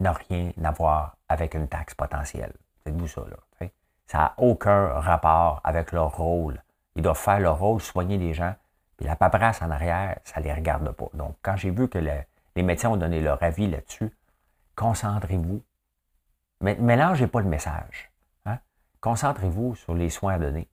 n'a 0.00 0.12
rien 0.12 0.50
à 0.62 0.70
voir 0.70 1.16
avec 1.28 1.54
une 1.54 1.68
taxe 1.68 1.94
potentielle. 1.94 2.54
C'est 2.84 2.92
vous 2.92 3.08
ça. 3.08 3.22
Là, 3.22 3.68
ça 4.06 4.18
n'a 4.18 4.34
aucun 4.38 4.88
rapport 4.88 5.60
avec 5.64 5.92
leur 5.92 6.16
rôle. 6.16 6.62
Ils 6.94 7.02
doivent 7.02 7.18
faire 7.18 7.40
leur 7.40 7.58
rôle, 7.58 7.80
soigner 7.80 8.18
les 8.18 8.34
gens. 8.34 8.54
Puis 8.96 9.06
la 9.06 9.16
paperasse 9.16 9.62
en 9.62 9.70
arrière, 9.70 10.18
ça 10.24 10.40
ne 10.40 10.44
les 10.44 10.52
regarde 10.52 10.90
pas. 10.92 11.08
Donc, 11.14 11.36
quand 11.42 11.56
j'ai 11.56 11.70
vu 11.70 11.88
que 11.88 11.98
les 11.98 12.62
médecins 12.62 12.90
ont 12.90 12.96
donné 12.96 13.20
leur 13.20 13.42
avis 13.42 13.68
là-dessus, 13.68 14.14
concentrez-vous. 14.76 15.62
Mais 16.60 16.76
mélangez 16.76 17.26
pas 17.26 17.40
le 17.40 17.48
message. 17.48 18.12
Hein. 18.46 18.58
Concentrez-vous 19.00 19.74
sur 19.74 19.94
les 19.94 20.10
soins 20.10 20.34
à 20.34 20.38
donner 20.38 20.68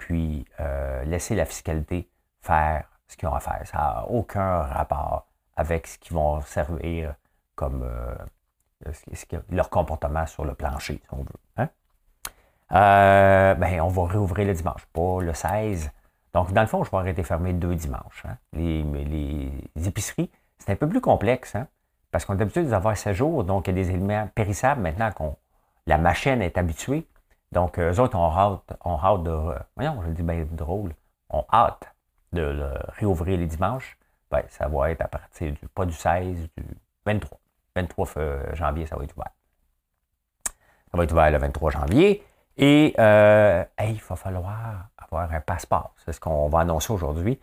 puis 0.00 0.44
euh, 0.58 1.04
laisser 1.04 1.36
la 1.36 1.44
fiscalité 1.44 2.10
faire 2.40 2.88
ce 3.06 3.16
qu'ils 3.16 3.28
ont 3.28 3.34
à 3.34 3.40
faire. 3.40 3.60
Ça 3.64 3.76
n'a 3.76 4.06
aucun 4.08 4.62
rapport 4.62 5.26
avec 5.56 5.86
ce 5.86 5.98
qu'ils 5.98 6.14
vont 6.14 6.40
servir 6.40 7.14
comme 7.54 7.82
euh, 7.82 8.14
leur 9.50 9.70
comportement 9.70 10.26
sur 10.26 10.44
le 10.44 10.54
plancher, 10.54 10.94
si 11.02 11.08
on 11.12 11.18
veut. 11.18 11.26
Hein? 11.56 11.68
Euh, 12.72 13.54
ben, 13.54 13.80
on 13.80 13.88
va 13.88 14.06
réouvrir 14.06 14.46
le 14.46 14.54
dimanche, 14.54 14.86
pas 14.92 15.20
le 15.20 15.34
16. 15.34 15.90
Donc, 16.32 16.52
dans 16.52 16.60
le 16.60 16.66
fond, 16.66 16.84
je 16.84 16.90
vais 16.90 16.96
arrêter 16.98 17.22
fermer 17.22 17.52
deux 17.52 17.74
dimanches. 17.74 18.24
Hein? 18.26 18.36
Les, 18.52 18.82
les, 18.82 19.88
épiceries, 19.88 20.30
c'est 20.58 20.70
un 20.70 20.76
peu 20.76 20.88
plus 20.88 21.00
complexe, 21.00 21.56
hein? 21.56 21.66
parce 22.10 22.24
qu'on 22.24 22.34
a 22.34 22.38
l'habitude 22.38 22.68
d'avoir 22.68 22.96
16 22.96 23.16
jours, 23.16 23.44
donc 23.44 23.66
il 23.66 23.76
y 23.76 23.80
a 23.80 23.82
des 23.82 23.90
éléments 23.90 24.28
périssables 24.34 24.80
maintenant 24.80 25.10
qu'on 25.12 25.36
la 25.86 25.98
machine 25.98 26.40
est 26.42 26.56
habituée. 26.56 27.08
Donc, 27.52 27.78
eux 27.78 27.98
autres 27.98 28.16
ont 28.16 28.30
hâte, 28.30 29.22
de. 29.24 29.54
Voyons, 29.76 30.02
je 30.06 30.10
dis 30.10 30.22
bien 30.22 30.46
drôle. 30.52 30.94
ont 31.30 31.44
hâte 31.52 31.92
de 32.32 32.42
le 32.42 32.72
réouvrir 32.98 33.38
les 33.38 33.46
dimanches. 33.46 33.98
Ben, 34.30 34.44
ça 34.48 34.68
va 34.68 34.92
être 34.92 35.00
à 35.00 35.08
partir 35.08 35.52
du, 35.52 35.68
pas 35.74 35.84
du 35.84 35.92
16, 35.92 36.48
du 36.56 36.64
23. 37.06 37.39
23 37.76 38.54
janvier, 38.54 38.86
ça 38.86 38.96
va 38.96 39.04
être 39.04 39.16
ouvert. 39.16 39.32
Ça 40.90 40.96
va 40.96 41.04
être 41.04 41.12
ouvert 41.12 41.30
le 41.30 41.38
23 41.38 41.70
janvier. 41.70 42.24
Et 42.56 42.94
euh, 42.98 43.64
il 43.80 44.00
va 44.00 44.16
falloir 44.16 44.88
avoir 44.98 45.32
un 45.32 45.40
passeport. 45.40 45.94
C'est 46.04 46.12
ce 46.12 46.20
qu'on 46.20 46.48
va 46.48 46.60
annoncer 46.60 46.92
aujourd'hui 46.92 47.40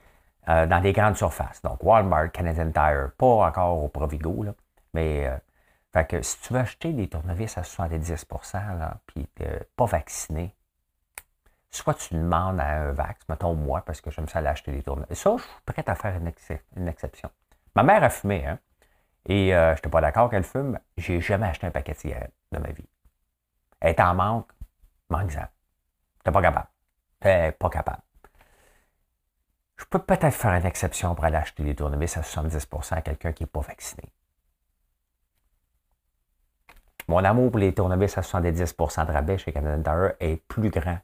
euh, 0.49 0.67
dans 0.67 0.79
des 0.79 0.93
grandes 0.93 1.17
surfaces. 1.17 1.61
Donc, 1.63 1.83
Walmart, 1.83 2.31
Canadian 2.31 2.71
Tire, 2.71 3.11
pas 3.17 3.47
encore 3.47 3.83
au 3.83 3.87
Provigo, 3.87 4.43
là, 4.43 4.53
mais 4.93 5.27
euh, 5.27 5.35
fait 5.93 6.05
que 6.05 6.21
si 6.21 6.39
tu 6.41 6.53
veux 6.53 6.59
acheter 6.59 6.93
des 6.93 7.07
tournevis 7.07 7.57
à 7.57 7.63
70 7.63 8.27
là, 8.53 8.97
puis 9.07 9.27
pas 9.75 9.85
vacciné, 9.85 10.53
soit 11.71 11.95
tu 11.95 12.13
demandes 12.13 12.59
à 12.59 12.67
un 12.67 12.91
vax, 12.91 13.27
mettons 13.29 13.55
moi, 13.55 13.81
parce 13.85 14.01
que 14.01 14.11
j'aime 14.11 14.27
ça 14.27 14.39
aller 14.39 14.49
acheter 14.49 14.71
des 14.71 14.83
tournevis. 14.83 15.17
Ça, 15.17 15.35
je 15.37 15.41
suis 15.41 15.51
prêt 15.65 15.83
à 15.87 15.95
faire 15.95 16.15
une, 16.15 16.87
exception. 16.87 17.29
Ma 17.75 17.83
mère 17.83 18.03
a 18.03 18.09
fumé, 18.09 18.45
hein, 18.45 18.59
et 19.27 19.53
euh, 19.53 19.71
je 19.71 19.75
n'étais 19.75 19.89
pas 19.89 20.01
d'accord 20.01 20.29
qu'elle 20.29 20.43
fume. 20.43 20.79
J'ai 20.97 21.21
jamais 21.21 21.47
acheté 21.47 21.67
un 21.67 21.71
paquet 21.71 21.93
de 21.93 21.97
cigarettes 21.97 22.33
de 22.51 22.59
ma 22.59 22.71
vie. 22.71 22.87
Elle 23.81 23.91
est 23.91 23.99
en 23.99 24.15
manque, 24.15 24.49
manque-en. 25.09 25.45
T'es 26.23 26.31
pas 26.31 26.41
capable. 26.41 26.67
Pas 27.19 27.69
capable. 27.69 28.01
Je 29.75 29.85
peux 29.85 29.99
peut-être 29.99 30.33
faire 30.33 30.53
une 30.53 30.65
exception 30.65 31.13
pour 31.13 31.25
aller 31.25 31.35
acheter 31.35 31.63
des 31.63 31.75
tournevis 31.75 32.17
à 32.17 32.21
70% 32.21 32.95
à 32.95 33.01
quelqu'un 33.01 33.33
qui 33.33 33.43
n'est 33.43 33.47
pas 33.47 33.59
vacciné. 33.59 34.03
Mon 37.07 37.23
amour 37.23 37.51
pour 37.51 37.59
les 37.59 37.73
tournevis 37.73 38.17
à 38.17 38.21
70% 38.21 39.05
de 39.05 39.11
rabais 39.11 39.37
chez 39.37 39.53
Canada 39.53 39.83
Tire 39.83 40.13
est 40.19 40.37
plus 40.47 40.69
grand 40.69 40.99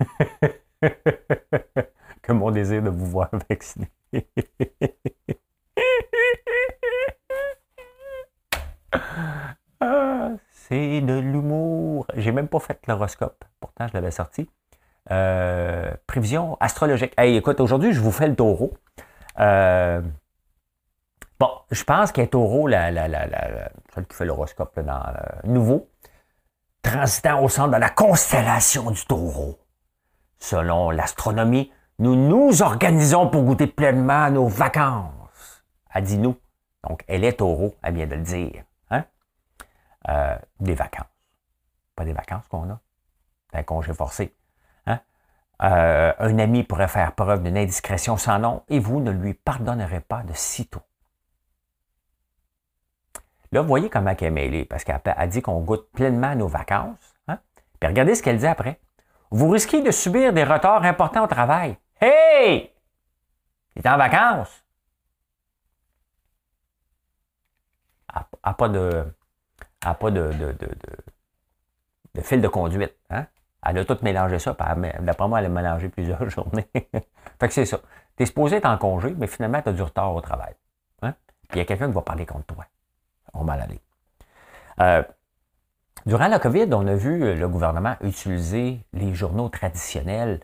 que 2.22 2.32
mon 2.32 2.50
désir 2.50 2.82
de 2.82 2.90
vous 2.90 3.06
voir 3.06 3.30
vacciné. 3.50 3.90
Ah, 9.80 10.30
c'est 10.50 11.00
de 11.00 11.14
l'humour. 11.14 12.04
J'ai 12.16 12.32
même 12.32 12.48
pas 12.48 12.58
fait 12.58 12.80
l'horoscope. 12.88 13.44
Pourtant, 13.60 13.86
je 13.86 13.94
l'avais 13.94 14.10
sorti. 14.10 14.50
Euh, 15.10 15.92
prévision 16.06 16.56
astrologique. 16.60 17.14
Hey, 17.16 17.36
écoute, 17.36 17.60
aujourd'hui, 17.60 17.92
je 17.92 18.00
vous 18.00 18.10
fais 18.10 18.26
le 18.26 18.34
taureau. 18.34 18.74
Euh, 19.38 20.02
bon, 21.38 21.50
je 21.70 21.82
pense 21.84 22.12
qu'un 22.12 22.26
taureau, 22.26 22.66
la, 22.66 22.90
la, 22.90 23.08
la, 23.08 23.28
celle 23.94 24.06
qui 24.06 24.16
fait 24.16 24.24
l'horoscope 24.24 24.78
dans 24.80 25.02
nouveau, 25.44 25.88
transitant 26.82 27.42
au 27.42 27.48
centre 27.48 27.74
de 27.74 27.80
la 27.80 27.90
constellation 27.90 28.90
du 28.90 29.04
taureau. 29.06 29.58
Selon 30.38 30.90
l'astronomie, 30.90 31.72
nous 31.98 32.16
nous 32.16 32.62
organisons 32.62 33.28
pour 33.28 33.44
goûter 33.44 33.66
pleinement 33.66 34.30
nos 34.30 34.48
vacances. 34.48 35.17
A 35.90 36.00
dit 36.00 36.18
nous. 36.18 36.36
Donc, 36.88 37.04
elle 37.08 37.24
est 37.24 37.38
taureau, 37.38 37.76
elle 37.82 37.94
vient 37.94 38.06
de 38.06 38.14
le 38.14 38.22
dire. 38.22 38.64
Hein? 38.90 39.04
Euh, 40.08 40.38
des 40.60 40.74
vacances. 40.74 41.06
Pas 41.96 42.04
des 42.04 42.12
vacances 42.12 42.46
qu'on 42.48 42.70
a. 42.70 42.80
Un 43.52 43.62
congé 43.62 43.92
forcé. 43.92 44.34
Euh, 45.60 46.12
un 46.18 46.38
ami 46.38 46.62
pourrait 46.62 46.88
faire 46.88 47.12
preuve 47.14 47.42
d'une 47.42 47.56
indiscrétion 47.56 48.16
sans 48.16 48.38
nom 48.38 48.62
et 48.68 48.78
vous 48.78 49.00
ne 49.00 49.10
lui 49.10 49.34
pardonnerez 49.34 50.00
pas 50.00 50.22
de 50.22 50.32
sitôt. 50.32 50.82
Là, 53.50 53.62
vous 53.62 53.68
voyez 53.68 53.90
comment 53.90 54.10
elle 54.10 54.24
est 54.24 54.30
mêlée, 54.30 54.64
parce 54.64 54.84
qu'elle 54.84 55.00
a 55.04 55.26
dit 55.26 55.42
qu'on 55.42 55.60
goûte 55.60 55.90
pleinement 55.92 56.34
nos 56.36 56.48
vacances. 56.48 57.16
Hein? 57.28 57.38
Puis 57.80 57.88
regardez 57.88 58.14
ce 58.14 58.22
qu'elle 58.22 58.38
dit 58.38 58.46
après. 58.46 58.78
Vous 59.30 59.48
risquez 59.48 59.82
de 59.82 59.90
subir 59.90 60.32
des 60.32 60.44
retards 60.44 60.84
importants 60.84 61.24
au 61.24 61.28
travail. 61.28 61.76
Hey! 62.00 62.72
Il 63.74 63.82
est 63.84 63.88
en 63.88 63.96
vacances. 63.96 64.64
Elle 68.14 68.54
pas 68.54 68.68
de, 68.68 69.04
pas 69.80 70.10
de, 70.10 70.32
de, 70.32 70.56
de, 72.14 72.20
fil 72.22 72.40
de 72.40 72.48
conduite. 72.48 72.94
Hein? 73.10 73.26
Elle 73.66 73.78
a 73.78 73.84
tout 73.84 73.98
mélangé 74.02 74.38
ça, 74.38 74.56
d'après 75.00 75.28
moi, 75.28 75.38
elle 75.40 75.46
a 75.46 75.48
mélangé 75.48 75.88
plusieurs 75.88 76.28
journées. 76.30 76.68
fait 76.72 77.48
que 77.48 77.52
c'est 77.52 77.66
ça. 77.66 77.80
Tu 78.16 78.22
es 78.22 78.26
supposé 78.26 78.56
être 78.56 78.66
en 78.66 78.78
congé, 78.78 79.14
mais 79.16 79.26
finalement, 79.26 79.62
tu 79.62 79.68
as 79.68 79.72
du 79.72 79.82
retard 79.82 80.14
au 80.14 80.20
travail. 80.20 80.54
Hein? 81.02 81.14
Puis 81.48 81.56
il 81.56 81.58
y 81.58 81.62
a 81.62 81.64
quelqu'un 81.64 81.88
qui 81.88 81.94
va 81.94 82.02
parler 82.02 82.26
contre 82.26 82.46
toi. 82.46 82.66
On 83.34 83.44
va 83.44 83.54
aller. 83.54 83.80
Euh, 84.80 85.02
durant 86.06 86.28
la 86.28 86.38
COVID, 86.38 86.68
on 86.72 86.86
a 86.86 86.94
vu 86.94 87.34
le 87.34 87.48
gouvernement 87.48 87.96
utiliser 88.00 88.84
les 88.92 89.14
journaux 89.14 89.48
traditionnels 89.48 90.40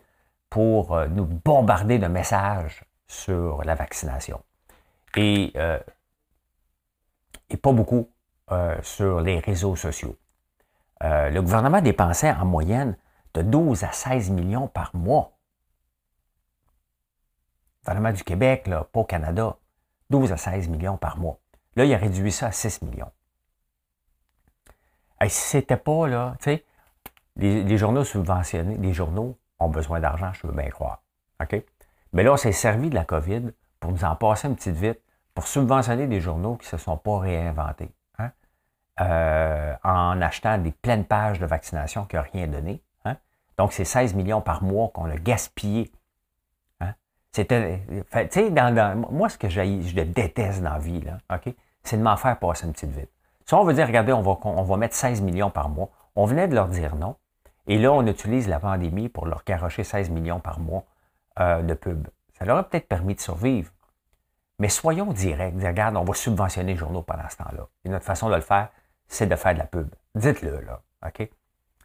pour 0.49 0.95
euh, 0.95 1.07
nous 1.07 1.25
bombarder 1.25 1.99
de 1.99 2.07
messages 2.07 2.85
sur 3.07 3.63
la 3.63 3.75
vaccination. 3.75 4.41
Et, 5.15 5.51
euh, 5.55 5.79
et 7.49 7.57
pas 7.57 7.71
beaucoup 7.71 8.09
sur 8.81 9.21
les 9.21 9.39
réseaux 9.39 9.75
sociaux. 9.75 10.15
le 11.01 11.39
gouvernement 11.39 11.81
dépensait 11.81 12.31
en 12.31 12.45
moyenne 12.45 12.95
de 13.33 13.41
12 13.41 13.83
à 13.83 13.91
16 13.91 14.29
millions 14.31 14.67
par 14.67 14.95
mois. 14.95 15.37
Le 17.81 17.91
gouvernement 17.91 18.15
du 18.15 18.23
Québec, 18.23 18.69
pas 18.69 18.99
au 18.99 19.03
Canada, 19.03 19.57
12 20.09 20.31
à 20.31 20.37
16 20.37 20.69
millions 20.69 20.97
par 20.97 21.17
mois. 21.17 21.39
Là, 21.75 21.85
il 21.85 21.93
a 21.93 21.97
réduit 21.97 22.31
ça 22.31 22.47
à 22.47 22.51
6 22.51 22.81
millions. 22.83 23.11
Et 25.21 25.29
si 25.29 25.41
c'était 25.41 25.77
pas, 25.77 26.07
là, 26.07 26.35
tu 26.39 26.45
sais, 26.45 26.65
les, 27.37 27.77
journaux 27.77 28.03
subventionnés, 28.03 28.77
les 28.77 28.93
journaux 28.93 29.37
ont 29.59 29.69
besoin 29.69 29.99
d'argent, 29.99 30.31
je 30.33 30.47
veux 30.47 30.53
bien 30.53 30.69
croire. 30.69 31.03
OK? 31.41 31.63
Mais 32.13 32.23
là, 32.23 32.33
on 32.33 32.37
s'est 32.37 32.51
servi 32.51 32.89
de 32.89 32.95
la 32.95 33.05
COVID 33.05 33.51
pour 33.79 33.91
nous 33.91 34.03
en 34.05 34.15
passer 34.15 34.47
une 34.47 34.55
petite 34.55 34.75
vite, 34.75 35.01
pour 35.35 35.47
subventionner 35.47 36.07
des 36.07 36.21
journaux 36.21 36.55
qui 36.55 36.65
ne 36.65 36.77
se 36.79 36.83
sont 36.83 36.97
pas 36.97 37.19
réinventés. 37.19 37.93
Hein? 38.17 38.31
Euh, 39.01 39.75
en 39.83 40.19
achetant 40.21 40.57
des 40.57 40.71
pleines 40.71 41.05
pages 41.05 41.39
de 41.39 41.45
vaccination 41.45 42.05
qui 42.05 42.15
n'ont 42.15 42.23
rien 42.33 42.47
donné. 42.47 42.81
Donc, 43.57 43.71
c'est 43.71 43.85
16 43.85 44.15
millions 44.15 44.41
par 44.41 44.63
mois 44.63 44.89
qu'on 44.89 45.05
a 45.05 45.15
gaspillé. 45.15 45.91
Hein? 46.81 46.93
C'était, 47.31 47.81
sais, 48.29 48.51
dans, 48.51 48.97
moi, 49.11 49.29
ce 49.29 49.37
que 49.37 49.47
je 49.47 49.61
déteste 50.01 50.61
dans 50.61 50.73
la 50.73 50.79
vie, 50.79 51.01
là, 51.01 51.19
OK, 51.33 51.53
c'est 51.83 51.97
de 51.97 52.03
m'en 52.03 52.17
faire 52.17 52.37
passer 52.37 52.65
une 52.65 52.73
petite 52.73 52.91
vite. 52.91 53.09
Si 53.45 53.53
on 53.53 53.63
veut 53.63 53.73
dire, 53.73 53.87
regardez, 53.87 54.11
on 54.11 54.21
va, 54.21 54.37
on 54.43 54.63
va 54.63 54.77
mettre 54.77 54.95
16 54.95 55.21
millions 55.21 55.51
par 55.51 55.69
mois, 55.69 55.89
on 56.15 56.25
venait 56.25 56.47
de 56.47 56.55
leur 56.55 56.67
dire 56.67 56.95
non. 56.95 57.15
Et 57.67 57.77
là, 57.77 57.91
on 57.93 58.05
utilise 58.05 58.47
la 58.47 58.59
pandémie 58.59 59.09
pour 59.09 59.25
leur 59.25 59.43
carrocher 59.43 59.83
16 59.83 60.09
millions 60.09 60.39
par 60.39 60.59
mois 60.59 60.83
euh, 61.39 61.61
de 61.61 61.73
pub. 61.73 62.07
Ça 62.37 62.45
leur 62.45 62.57
a 62.57 62.63
peut-être 62.63 62.87
permis 62.87 63.15
de 63.15 63.21
survivre. 63.21 63.71
Mais 64.59 64.69
soyons 64.69 65.11
directs. 65.11 65.55
Regarde, 65.55 65.97
on 65.97 66.03
va 66.03 66.13
subventionner 66.13 66.73
les 66.73 66.77
journaux 66.77 67.01
pendant 67.01 67.27
ce 67.29 67.37
temps-là. 67.37 67.67
Et 67.83 67.89
notre 67.89 68.05
façon 68.05 68.29
de 68.29 68.35
le 68.35 68.41
faire, 68.41 68.69
c'est 69.07 69.27
de 69.27 69.35
faire 69.35 69.53
de 69.53 69.59
la 69.59 69.65
pub. 69.65 69.93
Dites-le, 70.15 70.61
là. 70.61 70.81
OK? 71.05 71.29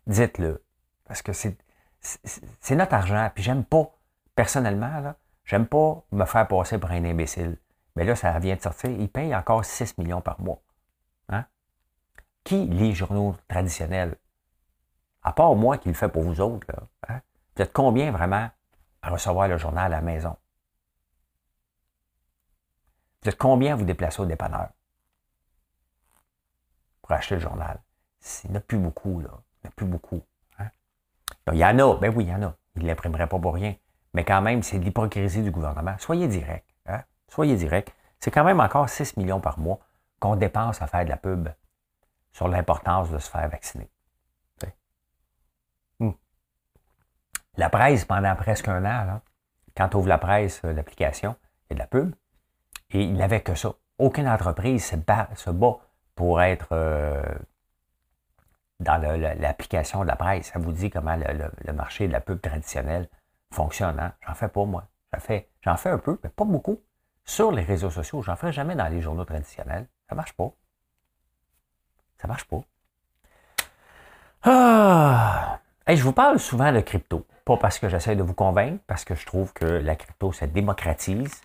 Dites-le. 0.07 0.63
Parce 1.07 1.23
que 1.23 1.33
c'est 1.33 1.57
notre 2.71 2.95
argent. 2.95 3.31
Puis 3.35 3.43
j'aime 3.43 3.65
pas, 3.65 3.91
personnellement, 4.35 5.01
là, 5.01 5.17
j'aime 5.45 5.67
pas 5.67 6.03
me 6.13 6.25
faire 6.25 6.47
passer 6.47 6.79
pour 6.79 6.91
un 6.91 7.05
imbécile. 7.05 7.59
Mais 7.97 8.05
là, 8.05 8.15
ça 8.15 8.39
vient 8.39 8.55
de 8.55 8.61
sortir. 8.61 8.91
Ils 8.91 9.09
payent 9.09 9.35
encore 9.35 9.65
6 9.65 9.99
millions 9.99 10.21
par 10.21 10.41
mois. 10.41 10.61
Hein? 11.29 11.45
Qui 12.45 12.67
lit 12.67 12.91
les 12.91 12.95
journaux 12.95 13.37
traditionnels? 13.49 14.17
À 15.23 15.33
part 15.33 15.55
moi 15.57 15.77
qui 15.77 15.89
le 15.89 15.95
fais 15.95 16.09
pour 16.09 16.23
vous 16.23 16.41
autres. 16.41 16.67
Hein? 17.09 17.21
Vous 17.57 17.63
êtes 17.63 17.73
combien 17.73 18.13
vraiment 18.13 18.49
à 19.03 19.11
recevoir 19.11 19.49
le 19.49 19.59
journal 19.59 19.93
à 19.93 19.97
la 19.97 20.01
maison? 20.01 20.37
Vous 23.23 23.29
êtes 23.29 23.39
combien 23.39 23.75
à 23.75 23.77
vous 23.77 23.85
déplacer 23.85 24.21
au 24.21 24.27
dépanneur? 24.27 24.69
Pour 27.03 27.13
acheter 27.13 27.35
le 27.35 27.41
journal? 27.41 27.81
Il 28.45 28.51
n'y 28.51 28.57
en 28.57 28.61
a 28.61 28.63
plus 28.63 28.79
beaucoup, 28.79 29.21
là. 29.21 29.29
Il 29.31 29.65
n'y 29.65 29.69
en 29.69 29.69
a 29.69 29.73
plus 29.73 29.87
beaucoup. 29.87 30.23
Il 31.53 31.59
y 31.59 31.65
en 31.65 31.79
a, 31.79 31.97
ben 31.97 32.15
oui, 32.15 32.25
il 32.25 32.31
y 32.31 32.35
en 32.35 32.43
a. 32.43 32.55
Il 32.77 32.83
ne 32.83 32.87
l'imprimerait 32.87 33.27
pas 33.27 33.39
pour 33.39 33.55
rien. 33.55 33.75
Mais 34.15 34.25
quand 34.25 34.41
même, 34.41 34.63
c'est 34.63 34.79
l'hypocrisie 34.79 35.43
du 35.43 35.51
gouvernement. 35.51 35.97
Soyez 35.99 36.29
direct. 36.29 36.67
Hein? 36.87 37.03
Soyez 37.29 37.57
direct. 37.57 37.95
C'est 38.21 38.31
quand 38.31 38.45
même 38.45 38.61
encore 38.61 38.89
6 38.89 39.17
millions 39.17 39.41
par 39.41 39.59
mois 39.59 39.81
qu'on 40.21 40.37
dépense 40.37 40.81
à 40.83 40.87
faire 40.87 41.05
de 41.05 41.11
la 41.11 41.17
pub 41.17 41.49
sur 42.33 42.49
l'importance 42.49 43.11
de 43.11 43.19
se 43.19 43.29
faire 43.31 43.49
vacciner. 43.49 43.91
Hmm. 45.99 46.13
La 47.57 47.69
presse, 47.69 48.05
pendant 48.05 48.35
presque 48.37 48.69
un 48.69 48.85
an, 48.85 49.21
quand 49.77 49.89
tu 49.89 49.97
ouvres 49.97 50.09
la 50.09 50.19
presse, 50.19 50.61
euh, 50.65 50.73
l'application, 50.73 51.37
il 51.69 51.71
y 51.71 51.73
a 51.73 51.75
de 51.75 51.79
la 51.81 51.87
pub. 51.87 52.15
Et 52.93 53.03
il 53.03 53.15
n'avait 53.15 53.41
que 53.41 53.55
ça. 53.55 53.73
Aucune 53.99 54.29
entreprise 54.29 54.85
se 54.85 54.97
bat, 54.97 55.29
pour 56.15 56.43
être 56.43 56.69
euh, 56.73 57.23
dans 58.81 59.01
l'application 59.39 60.03
de 60.03 60.07
la 60.07 60.17
presse. 60.17 60.51
Ça 60.53 60.59
vous 60.59 60.73
dit 60.73 60.91
comment 60.91 61.17
le, 61.17 61.73
marché 61.73 62.09
de 62.09 62.13
la 62.13 62.21
pub 62.21 62.41
traditionnelle 62.41 63.09
fonctionne. 63.53 63.99
Hein? 63.99 64.13
J'en 64.27 64.35
fais 64.35 64.49
pas, 64.49 64.65
moi. 64.65 64.89
J'en 65.13 65.21
fais, 65.21 65.49
j'en 65.63 65.77
fais 65.77 65.91
un 65.91 65.99
peu, 65.99 66.19
mais 66.23 66.31
pas 66.31 66.45
beaucoup. 66.45 66.81
Sur 67.25 67.53
les 67.53 67.63
réseaux 67.63 67.91
sociaux, 67.91 68.23
j'en 68.23 68.37
ferai 68.37 68.53
jamais 68.53 68.75
dans 68.75 68.89
les 68.89 69.01
journaux 69.01 69.25
traditionnels. 69.25 69.87
Ça 70.09 70.15
marche 70.15 70.33
pas. 70.33 70.51
Ça 72.19 72.29
marche 72.29 72.45
pas. 72.45 72.61
Ah! 74.43 75.59
je 75.87 76.03
vous 76.03 76.13
parle 76.13 76.39
souvent 76.39 76.73
de 76.73 76.81
crypto. 76.81 77.27
Pas 77.45 77.57
parce 77.57 77.79
que 77.79 77.89
j'essaie 77.89 78.17
de 78.17 78.23
vous 78.23 78.35
convaincre, 78.35 78.83
parce 78.87 79.05
que 79.05 79.15
je 79.15 79.27
trouve 79.27 79.53
que 79.53 79.65
la 79.65 79.97
crypto 79.97 80.33
se 80.33 80.45
démocratise 80.45 81.41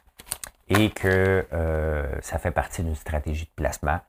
et 0.67 0.89
que 0.89 1.45
euh, 1.53 2.19
ça 2.21 2.39
fait 2.39 2.51
partie 2.51 2.83
d'une 2.83 2.95
stratégie 2.95 3.45
de 3.45 3.51
placement 3.55 3.99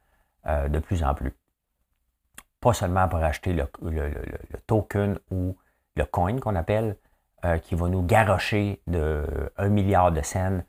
euh, 0.47 0.69
de 0.69 0.79
plus 0.79 1.03
en 1.03 1.14
plus 1.14 1.35
pas 2.61 2.73
seulement 2.73 3.07
pour 3.09 3.21
acheter 3.21 3.53
le, 3.53 3.69
token 4.66 5.19
ou 5.31 5.57
le 5.95 6.05
coin 6.05 6.38
qu'on 6.40 6.57
appelle, 6.57 6.97
euh, 7.45 7.59
qui 7.59 7.75
va 7.75 7.88
nous 7.88 8.03
garrocher 8.03 8.83
de 8.87 9.25
1 9.57 9.69
milliard 9.69 10.11
de 10.11 10.21
scènes 10.23 10.64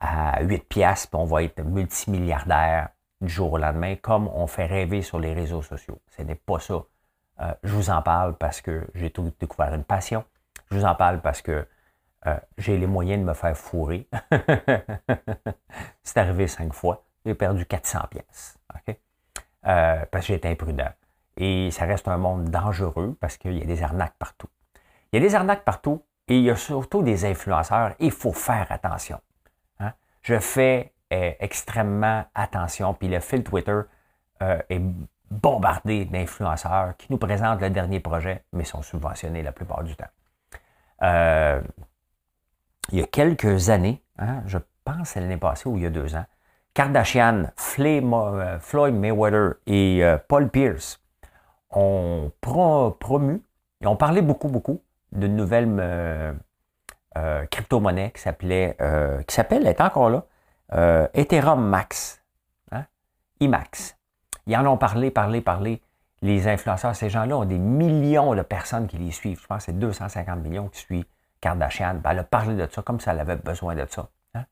à 0.00 0.42
8 0.42 0.68
piastres, 0.68 1.10
puis 1.10 1.20
on 1.20 1.26
va 1.26 1.42
être 1.42 1.62
multimilliardaire 1.62 2.88
du 3.20 3.28
jour 3.28 3.52
au 3.52 3.58
lendemain, 3.58 3.96
comme 3.96 4.28
on 4.28 4.46
fait 4.46 4.64
rêver 4.64 5.02
sur 5.02 5.18
les 5.18 5.34
réseaux 5.34 5.60
sociaux. 5.60 6.00
Ce 6.16 6.22
n'est 6.22 6.36
pas 6.36 6.58
ça. 6.58 6.84
Je 7.62 7.72
vous 7.72 7.90
en 7.90 8.00
parle 8.00 8.36
parce 8.38 8.60
que 8.60 8.86
j'ai 8.94 9.10
tout 9.10 9.30
découvert 9.38 9.74
une 9.74 9.84
passion. 9.84 10.24
Je 10.70 10.76
vous 10.76 10.84
en 10.84 10.94
parle 10.94 11.20
parce 11.20 11.42
que 11.42 11.66
euh, 12.26 12.36
j'ai 12.56 12.78
les 12.78 12.86
moyens 12.86 13.20
de 13.20 13.24
me 13.24 13.34
faire 13.34 13.56
fourrer. 13.56 14.08
C'est 16.02 16.18
arrivé 16.18 16.46
cinq 16.46 16.72
fois. 16.72 17.04
J'ai 17.24 17.34
perdu 17.34 17.66
400 17.66 18.00
pièces. 18.10 18.58
Euh, 19.64 20.04
parce 20.10 20.26
que 20.26 20.32
été 20.32 20.48
imprudent. 20.48 20.90
Et 21.36 21.70
ça 21.70 21.84
reste 21.84 22.08
un 22.08 22.16
monde 22.16 22.50
dangereux 22.50 23.16
parce 23.20 23.36
qu'il 23.36 23.56
y 23.58 23.62
a 23.62 23.64
des 23.64 23.82
arnaques 23.82 24.16
partout. 24.18 24.48
Il 25.12 25.20
y 25.20 25.24
a 25.24 25.28
des 25.28 25.34
arnaques 25.34 25.64
partout 25.64 26.02
et 26.28 26.36
il 26.36 26.42
y 26.42 26.50
a 26.50 26.56
surtout 26.56 27.02
des 27.02 27.24
influenceurs. 27.24 27.94
Il 28.00 28.10
faut 28.10 28.32
faire 28.32 28.66
attention. 28.70 29.20
Hein? 29.78 29.92
Je 30.22 30.38
fais 30.38 30.92
euh, 31.12 31.32
extrêmement 31.38 32.24
attention. 32.34 32.94
Puis 32.94 33.08
le 33.08 33.20
fil 33.20 33.42
Twitter 33.44 33.80
est 34.68 34.82
bombardé 35.30 36.04
d'influenceurs 36.04 36.96
qui 36.96 37.06
nous 37.10 37.16
présentent 37.16 37.60
le 37.60 37.70
dernier 37.70 38.00
projet, 38.00 38.42
mais 38.52 38.64
sont 38.64 38.82
subventionnés 38.82 39.44
la 39.44 39.52
plupart 39.52 39.84
du 39.84 39.94
temps. 39.94 40.10
Il 42.90 42.98
y 42.98 43.02
a 43.02 43.06
quelques 43.06 43.70
années, 43.70 44.02
hein, 44.18 44.42
je 44.46 44.58
pense 44.84 45.14
l'année 45.14 45.36
passée 45.36 45.68
ou 45.68 45.76
il 45.76 45.84
y 45.84 45.86
a 45.86 45.90
deux 45.90 46.14
ans, 46.16 46.24
Kardashian, 46.74 47.44
euh, 47.78 48.58
Floyd 48.60 48.94
Mayweather 48.94 49.54
et 49.66 50.02
euh, 50.02 50.16
Paul 50.26 50.48
Pierce 50.48 51.00
ont 51.70 52.32
promu 52.40 53.42
et 53.82 53.86
ont 53.86 53.96
parlé 53.96 54.22
beaucoup, 54.22 54.48
beaucoup 54.48 54.80
d'une 55.10 55.36
nouvelle 55.36 55.68
euh, 55.78 56.32
crypto-monnaie 57.50 58.10
qui 58.12 58.22
s'appelait, 58.22 58.76
qui 59.26 59.34
s'appelle, 59.34 59.66
est 59.66 59.80
encore 59.80 60.10
là, 60.10 61.10
Ethereum 61.14 61.66
Max, 61.66 62.22
hein, 62.70 62.84
IMAX. 63.40 63.96
Ils 64.46 64.56
en 64.56 64.66
ont 64.66 64.76
parlé, 64.76 65.10
parlé, 65.10 65.40
parlé. 65.40 65.82
Les 66.22 66.48
influenceurs, 66.48 66.94
ces 66.94 67.10
gens-là 67.10 67.36
ont 67.36 67.44
des 67.44 67.58
millions 67.58 68.34
de 68.34 68.42
personnes 68.42 68.86
qui 68.86 68.96
les 68.96 69.10
suivent. 69.10 69.40
Je 69.40 69.46
pense 69.46 69.58
que 69.58 69.64
c'est 69.72 69.78
250 69.78 70.40
millions 70.40 70.68
qui 70.68 70.80
suivent 70.80 71.06
Kardashian, 71.42 71.96
ben, 71.96 72.12
elle 72.12 72.20
a 72.20 72.24
parlé 72.24 72.54
de 72.54 72.66
ça 72.72 72.82
comme 72.82 73.00
si 73.00 73.10
elle 73.10 73.20
avait 73.20 73.36
besoin 73.36 73.74
de 73.74 73.84
ça. 73.86 74.08
Hein. 74.34 74.46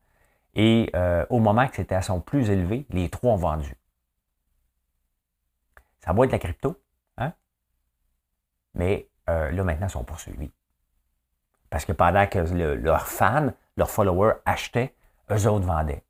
Et 0.55 0.91
euh, 0.95 1.25
au 1.31 1.39
moment 1.39 1.67
que 1.69 1.77
c'était 1.77 1.95
à 1.95 2.03
son 2.03 2.21
plus 2.21 2.51
élevé, 2.51 2.85
les 2.91 3.09
trois 3.09 3.33
ont 3.33 3.37
vendu. 3.37 3.75
Ça 6.01 6.13
va 6.13 6.25
être 6.25 6.33
la 6.33 6.39
crypto, 6.39 6.77
hein? 7.17 7.33
mais 8.75 9.09
euh, 9.29 9.51
là 9.53 9.65
maintenant, 9.65 9.87
ils 9.87 9.91
sont 9.91 10.05
poursuivis. 10.05 10.51
Parce 11.71 11.85
que 11.85 11.93
pendant 11.93 12.27
que 12.27 12.39
leurs 12.39 13.07
fans, 13.07 13.53
leurs 13.77 13.91
followers 13.91 14.35
achetaient, 14.45 14.95
eux 15.31 15.47
autres 15.47 15.67
vendaient. 15.67 16.03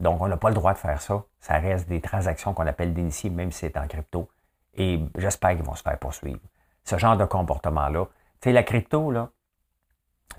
Donc, 0.00 0.20
on 0.20 0.28
n'a 0.28 0.36
pas 0.36 0.50
le 0.50 0.54
droit 0.54 0.74
de 0.74 0.78
faire 0.78 1.00
ça. 1.00 1.24
Ça 1.40 1.58
reste 1.58 1.88
des 1.88 2.02
transactions 2.02 2.52
qu'on 2.52 2.66
appelle 2.66 2.92
d'initiés, 2.92 3.30
même 3.30 3.50
si 3.50 3.60
c'est 3.60 3.76
en 3.78 3.88
crypto. 3.88 4.28
Et 4.74 5.02
j'espère 5.16 5.56
qu'ils 5.56 5.64
vont 5.64 5.74
se 5.74 5.82
faire 5.82 5.98
poursuivre. 5.98 6.40
Ce 6.84 6.98
genre 6.98 7.16
de 7.16 7.24
comportement-là. 7.24 8.04
Tu 8.40 8.50
sais, 8.50 8.52
la 8.52 8.62
crypto, 8.62 9.10
là, 9.10 9.30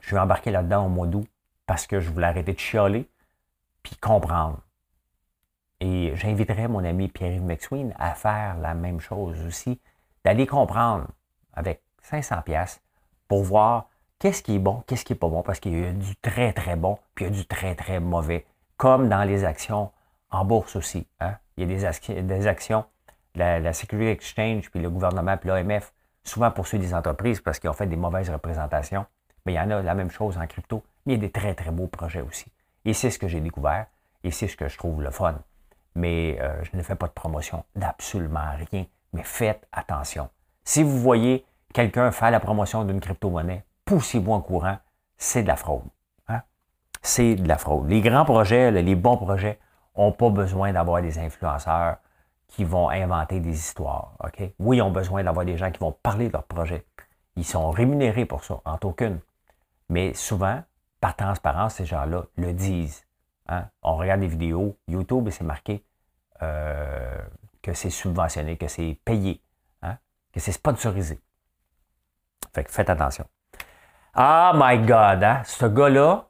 je 0.02 0.16
vais 0.16 0.22
embarquer 0.22 0.52
là-dedans 0.52 0.86
au 0.86 0.90
mois 0.90 1.08
d'août 1.08 1.28
parce 1.66 1.88
que 1.88 2.00
je 2.00 2.10
voulais 2.10 2.28
arrêter 2.28 2.54
de 2.54 2.60
chialer 2.60 3.10
puis 3.84 3.96
comprendre. 3.96 4.60
Et 5.80 6.12
j'inviterai 6.16 6.68
mon 6.68 6.84
ami 6.84 7.08
Pierre-Yves 7.08 7.44
McSween 7.44 7.94
à 7.98 8.14
faire 8.14 8.58
la 8.58 8.74
même 8.74 9.00
chose 9.00 9.40
aussi, 9.46 9.80
d'aller 10.26 10.46
comprendre 10.46 11.08
avec 11.54 11.82
500 12.02 12.42
pièces 12.42 12.82
pour 13.28 13.44
voir 13.44 13.90
qu'est-ce 14.20 14.44
qui 14.44 14.56
est 14.56 14.60
bon, 14.60 14.84
qu'est-ce 14.88 15.06
qui 15.06 15.14
est 15.14 15.16
pas 15.16 15.30
bon, 15.30 15.42
parce 15.42 15.60
qu'il 15.60 15.80
y 15.80 15.86
a 15.86 15.92
du 15.94 16.16
très 16.18 16.52
très 16.52 16.76
bon, 16.76 16.98
puis 17.16 17.26
il 17.26 17.32
y 17.32 17.32
a 17.32 17.36
du 17.36 17.46
très 17.46 17.76
très 17.76 18.00
mauvais, 18.00 18.46
comme 18.76 19.08
dans 19.08 19.24
les 19.24 19.46
actions 19.46 19.92
en 20.32 20.44
bourse 20.44 20.76
aussi. 20.76 21.08
Hein. 21.20 21.36
Il 21.58 21.64
y 21.64 21.74
a 21.74 21.78
des, 22.24 22.48
actions, 22.48 22.86
la, 23.36 23.74
Security 23.74 24.10
Exchange, 24.10 24.70
puis 24.70 24.80
le 24.82 24.90
gouvernement, 24.90 25.38
puis 25.38 25.50
l'OMF, 25.50 25.94
souvent 26.24 26.52
poursuivent 26.52 26.82
des 26.82 26.94
entreprises 26.94 27.42
parce 27.42 27.60
qu'ils 27.60 27.70
ont 27.70 27.74
fait 27.74 27.88
des 27.88 27.96
mauvaises 27.96 28.30
représentations. 28.30 29.06
Mais 29.50 29.54
il 29.54 29.58
y 29.58 29.60
en 29.60 29.72
a 29.72 29.82
la 29.82 29.96
même 29.96 30.12
chose 30.12 30.38
en 30.38 30.46
crypto, 30.46 30.84
mais 31.08 31.14
il 31.14 31.16
y 31.16 31.20
a 31.20 31.26
des 31.26 31.32
très, 31.32 31.56
très 31.56 31.72
beaux 31.72 31.88
projets 31.88 32.22
aussi. 32.22 32.46
Et 32.86 32.94
c'est 32.94 33.10
ce 33.10 33.18
que 33.18 33.28
j'ai 33.28 33.42
découvert, 33.42 33.88
et 34.24 34.30
c'est 34.30 34.48
ce 34.48 34.56
que 34.56 34.68
je 34.68 34.78
trouve 34.78 35.02
le 35.02 35.10
fun. 35.10 35.40
Mais 35.96 36.38
euh, 36.40 36.64
je 36.66 36.78
ne 36.78 36.84
fais 36.84 36.94
pas 36.94 37.08
de 37.08 37.14
promotion 37.14 37.64
d'absolument 37.76 38.52
rien, 38.72 38.86
mais 39.12 39.24
faites 39.24 39.68
attention. 39.72 40.30
Si 40.64 40.84
vous 40.84 41.00
voyez 41.00 41.48
quelqu'un 41.74 42.12
faire 42.12 42.30
la 42.30 42.40
promotion 42.40 42.84
d'une 42.86 43.00
crypto-monnaie, 43.00 43.64
poussez-vous 43.86 44.32
en 44.34 44.40
courant, 44.40 44.78
c'est 45.18 45.42
de 45.42 45.48
la 45.48 45.56
fraude. 45.56 45.82
Hein? 46.28 46.44
C'est 47.02 47.34
de 47.34 47.48
la 47.48 47.58
fraude. 47.58 47.90
Les 47.90 48.02
grands 48.02 48.26
projets, 48.26 48.70
les 48.70 48.96
bons 48.96 49.18
projets, 49.18 49.58
n'ont 49.98 50.12
pas 50.12 50.30
besoin 50.30 50.74
d'avoir 50.74 51.02
des 51.02 51.18
influenceurs 51.18 51.98
qui 52.50 52.66
vont 52.66 52.88
inventer 52.90 53.40
des 53.40 53.58
histoires. 53.58 54.14
Oui, 54.60 54.78
ils 54.78 54.82
ont 54.84 54.92
besoin 54.92 55.24
d'avoir 55.24 55.44
des 55.44 55.58
gens 55.58 55.72
qui 55.72 55.80
vont 55.80 55.92
parler 55.92 56.28
de 56.28 56.34
leur 56.34 56.44
projet. 56.44 56.86
Ils 57.36 57.46
sont 57.46 57.72
rémunérés 57.72 58.26
pour 58.26 58.44
ça, 58.44 58.62
en 58.64 58.78
token. 58.78 59.20
Mais 59.90 60.14
souvent, 60.14 60.64
par 61.02 61.16
transparence, 61.16 61.76
ces 61.76 61.86
gens-là 61.86 62.26
le 62.36 62.54
disent. 62.54 63.06
Hein. 63.48 63.68
On 63.82 63.96
regarde 63.96 64.22
des 64.22 64.28
vidéos 64.28 64.78
YouTube 64.88 65.28
et 65.28 65.32
c'est 65.32 65.44
marqué 65.44 65.84
euh, 66.42 67.22
que 67.62 67.74
c'est 67.74 67.90
subventionné, 67.90 68.58
que 68.58 68.68
c'est 68.68 69.00
payé, 69.04 69.42
hein, 69.82 69.98
que 70.32 70.40
c'est 70.40 70.52
sponsorisé. 70.52 71.20
Fait 72.54 72.64
que 72.64 72.72
faites 72.72 72.90
attention. 72.90 73.26
Ah 74.14 74.54
my 74.56 74.80
God, 74.80 75.24
hein, 75.24 75.42
ce 75.46 75.66
gars-là, 75.66 76.30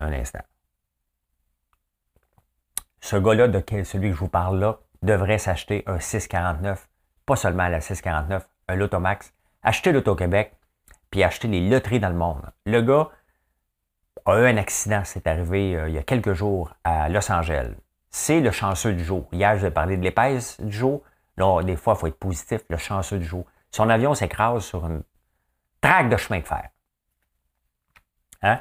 un 0.00 0.12
instant. 0.12 0.42
Ce 3.00 3.16
gars-là, 3.16 3.48
de 3.48 3.62
celui 3.84 4.10
que 4.10 4.14
je 4.14 4.20
vous 4.20 4.28
parle 4.28 4.58
là, 4.58 4.78
devrait 5.02 5.38
s'acheter 5.38 5.84
un 5.86 6.00
649, 6.00 6.88
pas 7.24 7.36
seulement 7.36 7.68
la 7.68 7.80
649, 7.80 8.48
un 8.68 8.74
Lotomax, 8.74 9.32
acheter 9.62 9.92
l'Auto-Québec, 9.92 10.54
puis 11.10 11.22
acheter 11.22 11.48
les 11.48 11.68
loteries 11.68 12.00
dans 12.00 12.08
le 12.08 12.14
monde. 12.14 12.42
Le 12.64 12.80
gars 12.82 13.10
a 14.24 14.40
eu 14.40 14.46
un 14.46 14.56
accident, 14.56 15.02
c'est 15.04 15.26
arrivé 15.26 15.76
euh, 15.76 15.88
il 15.88 15.94
y 15.94 15.98
a 15.98 16.02
quelques 16.02 16.32
jours 16.32 16.74
à 16.84 17.08
Los 17.08 17.30
Angeles. 17.30 17.74
C'est 18.10 18.40
le 18.40 18.50
chanceux 18.50 18.92
du 18.92 19.04
jour. 19.04 19.28
Hier, 19.32 19.56
je 19.56 19.62
vais 19.62 19.70
parler 19.70 19.96
de 19.96 20.02
l'épaisse 20.02 20.60
du 20.60 20.76
jour. 20.76 21.02
Là, 21.36 21.62
des 21.62 21.76
fois, 21.76 21.94
il 21.96 22.00
faut 22.00 22.06
être 22.06 22.18
positif, 22.18 22.62
le 22.68 22.76
chanceux 22.76 23.18
du 23.18 23.24
jour. 23.24 23.44
Son 23.70 23.88
avion 23.90 24.14
s'écrase 24.14 24.64
sur 24.64 24.86
une 24.86 25.02
traque 25.80 26.08
de 26.08 26.16
chemin 26.16 26.40
de 26.40 26.46
fer. 26.46 26.70
Hein? 28.42 28.60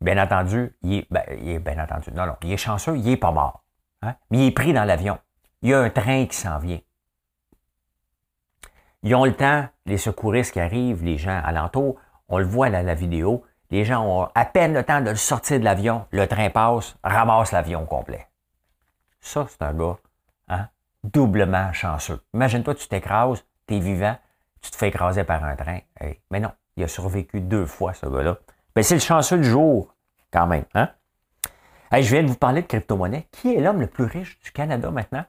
Bien 0.00 0.22
entendu, 0.22 0.76
il 0.82 0.98
est, 0.98 1.06
ben, 1.10 1.24
bien 1.60 1.82
entendu, 1.82 2.10
non, 2.12 2.26
non, 2.26 2.36
il 2.42 2.52
est 2.52 2.56
chanceux, 2.56 2.96
il 2.96 3.04
n'est 3.04 3.16
pas 3.16 3.30
mort. 3.30 3.64
Hein? 4.02 4.16
Mais 4.30 4.38
il 4.38 4.46
est 4.48 4.52
pris 4.52 4.72
dans 4.72 4.84
l'avion. 4.84 5.18
Il 5.62 5.70
y 5.70 5.74
a 5.74 5.80
un 5.80 5.90
train 5.90 6.26
qui 6.26 6.36
s'en 6.36 6.58
vient. 6.58 6.80
Ils 9.04 9.14
ont 9.14 9.26
le 9.26 9.34
temps, 9.34 9.68
les 9.84 9.98
secouristes 9.98 10.54
qui 10.54 10.60
arrivent, 10.60 11.04
les 11.04 11.18
gens 11.18 11.38
alentours, 11.44 11.96
on 12.28 12.38
le 12.38 12.46
voit 12.46 12.70
dans 12.70 12.84
la 12.84 12.94
vidéo, 12.94 13.44
les 13.70 13.84
gens 13.84 14.02
ont 14.02 14.28
à 14.34 14.46
peine 14.46 14.72
le 14.72 14.82
temps 14.82 15.02
de 15.02 15.10
le 15.10 15.16
sortir 15.16 15.60
de 15.60 15.64
l'avion, 15.64 16.06
le 16.10 16.26
train 16.26 16.48
passe, 16.48 16.96
ramasse 17.04 17.52
l'avion 17.52 17.84
complet. 17.84 18.26
Ça, 19.20 19.46
c'est 19.46 19.60
un 19.60 19.74
gars 19.74 19.98
hein, 20.48 20.68
doublement 21.02 21.70
chanceux. 21.74 22.18
Imagine-toi, 22.32 22.74
tu 22.76 22.88
t'écrases, 22.88 23.44
tu 23.68 23.74
es 23.74 23.78
vivant, 23.78 24.16
tu 24.62 24.70
te 24.70 24.76
fais 24.76 24.88
écraser 24.88 25.24
par 25.24 25.44
un 25.44 25.54
train. 25.54 25.80
mais 26.30 26.40
non, 26.40 26.52
il 26.78 26.84
a 26.84 26.88
survécu 26.88 27.42
deux 27.42 27.66
fois, 27.66 27.92
ce 27.92 28.06
gars-là. 28.06 28.38
Ben, 28.74 28.82
c'est 28.82 28.94
le 28.94 29.00
chanceux 29.00 29.36
du 29.36 29.48
jour, 29.50 29.94
quand 30.32 30.46
même. 30.46 30.64
Hein? 30.74 30.88
je 31.92 32.10
viens 32.10 32.22
de 32.22 32.28
vous 32.28 32.36
parler 32.36 32.62
de 32.62 32.66
crypto-monnaie. 32.66 33.28
Qui 33.32 33.54
est 33.54 33.60
l'homme 33.60 33.82
le 33.82 33.86
plus 33.86 34.04
riche 34.04 34.40
du 34.40 34.50
Canada 34.50 34.90
maintenant? 34.90 35.26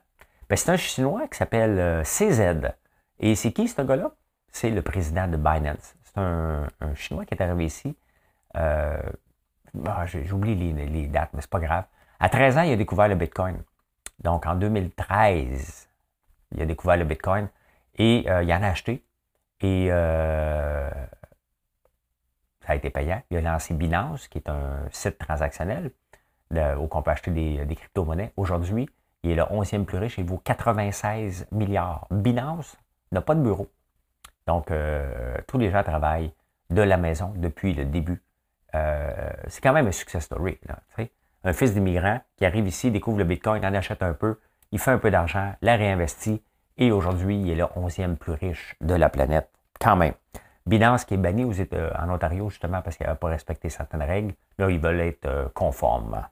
Ben, 0.48 0.56
c'est 0.56 0.70
un 0.70 0.78
Chinois 0.78 1.28
qui 1.28 1.36
s'appelle 1.36 1.78
euh, 1.78 2.02
CZ. 2.04 2.72
Et 3.20 3.34
c'est 3.34 3.52
qui 3.52 3.68
ce 3.68 3.80
gars-là? 3.82 4.12
C'est 4.52 4.70
le 4.70 4.82
président 4.82 5.28
de 5.28 5.36
Binance. 5.36 5.94
C'est 6.04 6.18
un, 6.18 6.66
Chinois 6.94 7.24
qui 7.24 7.34
est 7.34 7.42
arrivé 7.42 7.66
ici. 7.66 7.96
Euh, 8.56 8.98
ah, 9.86 10.06
J'oublie 10.06 10.54
les, 10.54 11.06
dates, 11.06 11.30
mais 11.34 11.40
c'est 11.40 11.50
pas 11.50 11.60
grave. 11.60 11.84
À 12.20 12.28
13 12.28 12.58
ans, 12.58 12.62
il 12.62 12.72
a 12.72 12.76
découvert 12.76 13.08
le 13.08 13.14
Bitcoin. 13.14 13.62
Donc 14.22 14.46
en 14.46 14.54
2013, 14.54 15.88
il 16.52 16.62
a 16.62 16.66
découvert 16.66 16.96
le 16.96 17.04
Bitcoin 17.04 17.48
et 17.96 18.24
euh, 18.28 18.42
il 18.42 18.52
en 18.52 18.62
a 18.62 18.68
acheté. 18.68 19.04
Et 19.60 19.88
euh, 19.90 20.90
ça 22.64 22.72
a 22.72 22.74
été 22.74 22.90
payant. 22.90 23.22
Il 23.30 23.38
a 23.38 23.40
lancé 23.40 23.74
Binance, 23.74 24.28
qui 24.28 24.38
est 24.38 24.48
un 24.48 24.88
site 24.90 25.18
transactionnel 25.18 25.90
où 26.52 26.88
on 26.90 27.02
peut 27.02 27.10
acheter 27.10 27.30
des, 27.30 27.74
crypto-monnaies. 27.74 28.32
Aujourd'hui, 28.36 28.88
il 29.22 29.32
est 29.32 29.34
le 29.34 29.42
11e 29.42 29.84
plus 29.84 29.98
riche. 29.98 30.18
Il 30.18 30.24
vaut 30.24 30.38
96 30.38 31.48
milliards. 31.50 32.06
Binance, 32.10 32.76
n'a 33.12 33.20
pas 33.20 33.34
de 33.34 33.40
bureau. 33.40 33.68
Donc, 34.46 34.70
euh, 34.70 35.36
tous 35.46 35.58
les 35.58 35.70
gens 35.70 35.82
travaillent 35.82 36.32
de 36.70 36.82
la 36.82 36.96
maison 36.96 37.32
depuis 37.36 37.74
le 37.74 37.84
début. 37.84 38.22
Euh, 38.74 39.30
c'est 39.48 39.60
quand 39.60 39.72
même 39.72 39.86
un 39.86 39.92
success 39.92 40.24
story. 40.24 40.58
un 41.44 41.52
fils 41.52 41.74
d'immigrant 41.74 42.20
qui 42.36 42.44
arrive 42.44 42.66
ici, 42.66 42.90
découvre 42.90 43.18
le 43.18 43.24
Bitcoin, 43.24 43.64
en 43.64 43.74
achète 43.74 44.02
un 44.02 44.12
peu, 44.12 44.38
il 44.72 44.78
fait 44.78 44.90
un 44.90 44.98
peu 44.98 45.10
d'argent, 45.10 45.54
la 45.62 45.76
réinvestit, 45.76 46.42
et 46.76 46.90
aujourd'hui, 46.90 47.40
il 47.40 47.50
est 47.50 47.54
le 47.54 47.64
11e 47.64 48.16
plus 48.16 48.32
riche 48.32 48.76
de 48.80 48.94
la 48.94 49.08
planète, 49.08 49.48
quand 49.80 49.96
même. 49.96 50.14
Binance 50.66 51.04
qui 51.04 51.14
est 51.14 51.18
banni 51.18 51.44
aux 51.44 51.52
États, 51.52 51.96
en 52.02 52.10
Ontario 52.10 52.50
justement 52.50 52.82
parce 52.82 52.96
qu'il 52.96 53.06
n'avait 53.06 53.18
pas 53.18 53.28
respecté 53.28 53.68
certaines 53.68 54.02
règles. 54.02 54.34
Là, 54.58 54.68
ils 54.68 54.80
veulent 54.80 55.00
être 55.00 55.26
euh, 55.26 55.48
conformes. 55.54 56.26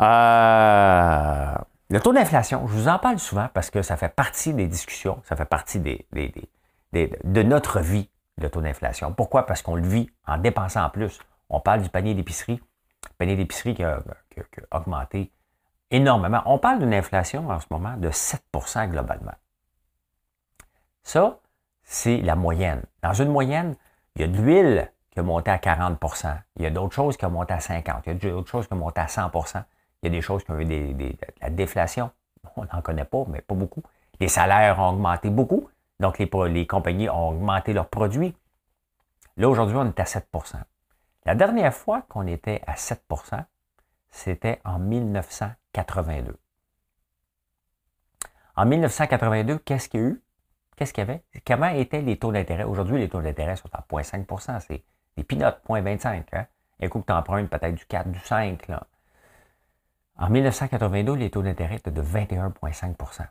Euh, 0.00 1.54
le 1.90 2.00
taux 2.00 2.12
d'inflation, 2.12 2.66
je 2.66 2.72
vous 2.72 2.88
en 2.88 2.98
parle 2.98 3.18
souvent 3.18 3.48
parce 3.54 3.70
que 3.70 3.80
ça 3.82 3.96
fait 3.96 4.10
partie 4.10 4.52
des 4.52 4.66
discussions, 4.66 5.22
ça 5.24 5.36
fait 5.36 5.46
partie 5.46 5.80
de 5.80 7.42
notre 7.42 7.80
vie, 7.80 8.10
le 8.36 8.50
taux 8.50 8.60
d'inflation. 8.60 9.12
Pourquoi? 9.12 9.46
Parce 9.46 9.62
qu'on 9.62 9.74
le 9.74 9.86
vit 9.86 10.10
en 10.26 10.36
dépensant 10.38 10.84
en 10.84 10.90
plus. 10.90 11.18
On 11.48 11.60
parle 11.60 11.82
du 11.82 11.88
panier 11.88 12.14
d'épicerie. 12.14 12.60
Panier 13.16 13.36
d'épicerie 13.36 13.74
qui, 13.74 13.82
a, 13.82 14.00
augmenté 14.70 15.32
énormément. 15.90 16.42
On 16.44 16.58
parle 16.58 16.78
d'une 16.78 16.92
inflation 16.92 17.48
en 17.48 17.58
ce 17.58 17.66
moment 17.70 17.96
de 17.96 18.10
7% 18.10 18.88
globalement. 18.90 19.34
Ça, 21.02 21.40
c'est 21.84 22.18
la 22.18 22.36
moyenne. 22.36 22.82
Dans 23.02 23.14
une 23.14 23.30
moyenne, 23.30 23.76
il 24.14 24.20
y 24.20 24.24
a 24.24 24.28
de 24.28 24.36
l'huile 24.36 24.92
qui 25.10 25.20
a 25.20 25.22
monté 25.22 25.50
à 25.50 25.56
40% 25.56 26.36
Il 26.56 26.64
y 26.64 26.66
a 26.66 26.70
d'autres 26.70 26.94
choses 26.94 27.16
qui 27.16 27.24
ont 27.24 27.30
monté 27.30 27.54
à 27.54 27.58
50% 27.58 28.02
Il 28.04 28.12
y 28.12 28.12
a 28.12 28.32
d'autres 28.32 28.50
choses 28.50 28.66
qui 28.66 28.74
ont 28.74 28.76
monté 28.76 29.00
à 29.00 29.08
100 29.08 29.30
Il 30.02 30.06
y 30.06 30.08
a 30.08 30.10
des 30.10 30.20
choses 30.20 30.44
qui 30.44 30.50
ont 30.50 30.58
eu 30.58 30.64
des, 30.64 31.18
la 31.40 31.50
déflation. 31.50 32.10
On 32.56 32.64
n'en 32.64 32.82
connaît 32.82 33.04
pas, 33.04 33.24
mais 33.28 33.40
pas 33.40 33.54
beaucoup. 33.54 33.82
Les 34.20 34.28
salaires 34.28 34.78
ont 34.78 34.90
augmenté 34.90 35.30
beaucoup. 35.30 35.68
Donc, 36.00 36.18
les, 36.18 36.30
les 36.48 36.66
compagnies 36.66 37.08
ont 37.08 37.30
augmenté 37.30 37.72
leurs 37.72 37.88
produits. 37.88 38.34
Là, 39.36 39.48
aujourd'hui, 39.48 39.76
on 39.76 39.86
est 39.86 40.00
à 40.00 40.04
7% 40.04 40.56
La 41.24 41.34
dernière 41.34 41.74
fois 41.74 42.02
qu'on 42.08 42.26
était 42.26 42.60
à 42.66 42.74
7% 42.74 43.44
c'était 44.10 44.60
en 44.64 44.78
1982. 44.78 46.36
En 48.56 48.66
1982, 48.66 49.58
qu'est-ce 49.58 49.88
qu'il 49.88 50.00
y 50.00 50.02
a 50.02 50.06
eu? 50.06 50.22
Qu'est-ce 50.76 50.92
qu'il 50.92 51.02
y 51.02 51.08
avait? 51.08 51.22
Comment 51.46 51.68
étaient 51.68 52.02
les 52.02 52.18
taux 52.18 52.32
d'intérêt? 52.32 52.64
Aujourd'hui, 52.64 52.98
les 52.98 53.08
taux 53.08 53.20
d'intérêt 53.20 53.56
sont 53.56 53.68
à 53.72 53.84
0,5% 53.88 54.60
C'est 54.60 54.82
des 55.16 55.24
pinottes, 55.24 55.60
0,25 55.68 56.24
hein? 56.32 56.46
Un 56.80 56.88
coup 56.88 57.00
que 57.00 57.06
tu 57.06 57.12
empruntes 57.12 57.50
peut-être 57.50 57.74
du 57.74 57.84
4, 57.86 58.10
du 58.10 58.20
5. 58.20 58.68
Là. 58.68 58.86
En 60.18 60.30
1982, 60.30 61.14
les 61.14 61.30
taux 61.30 61.42
d'intérêt 61.42 61.76
étaient 61.76 61.92
de 61.92 62.02
21,5 62.02 63.22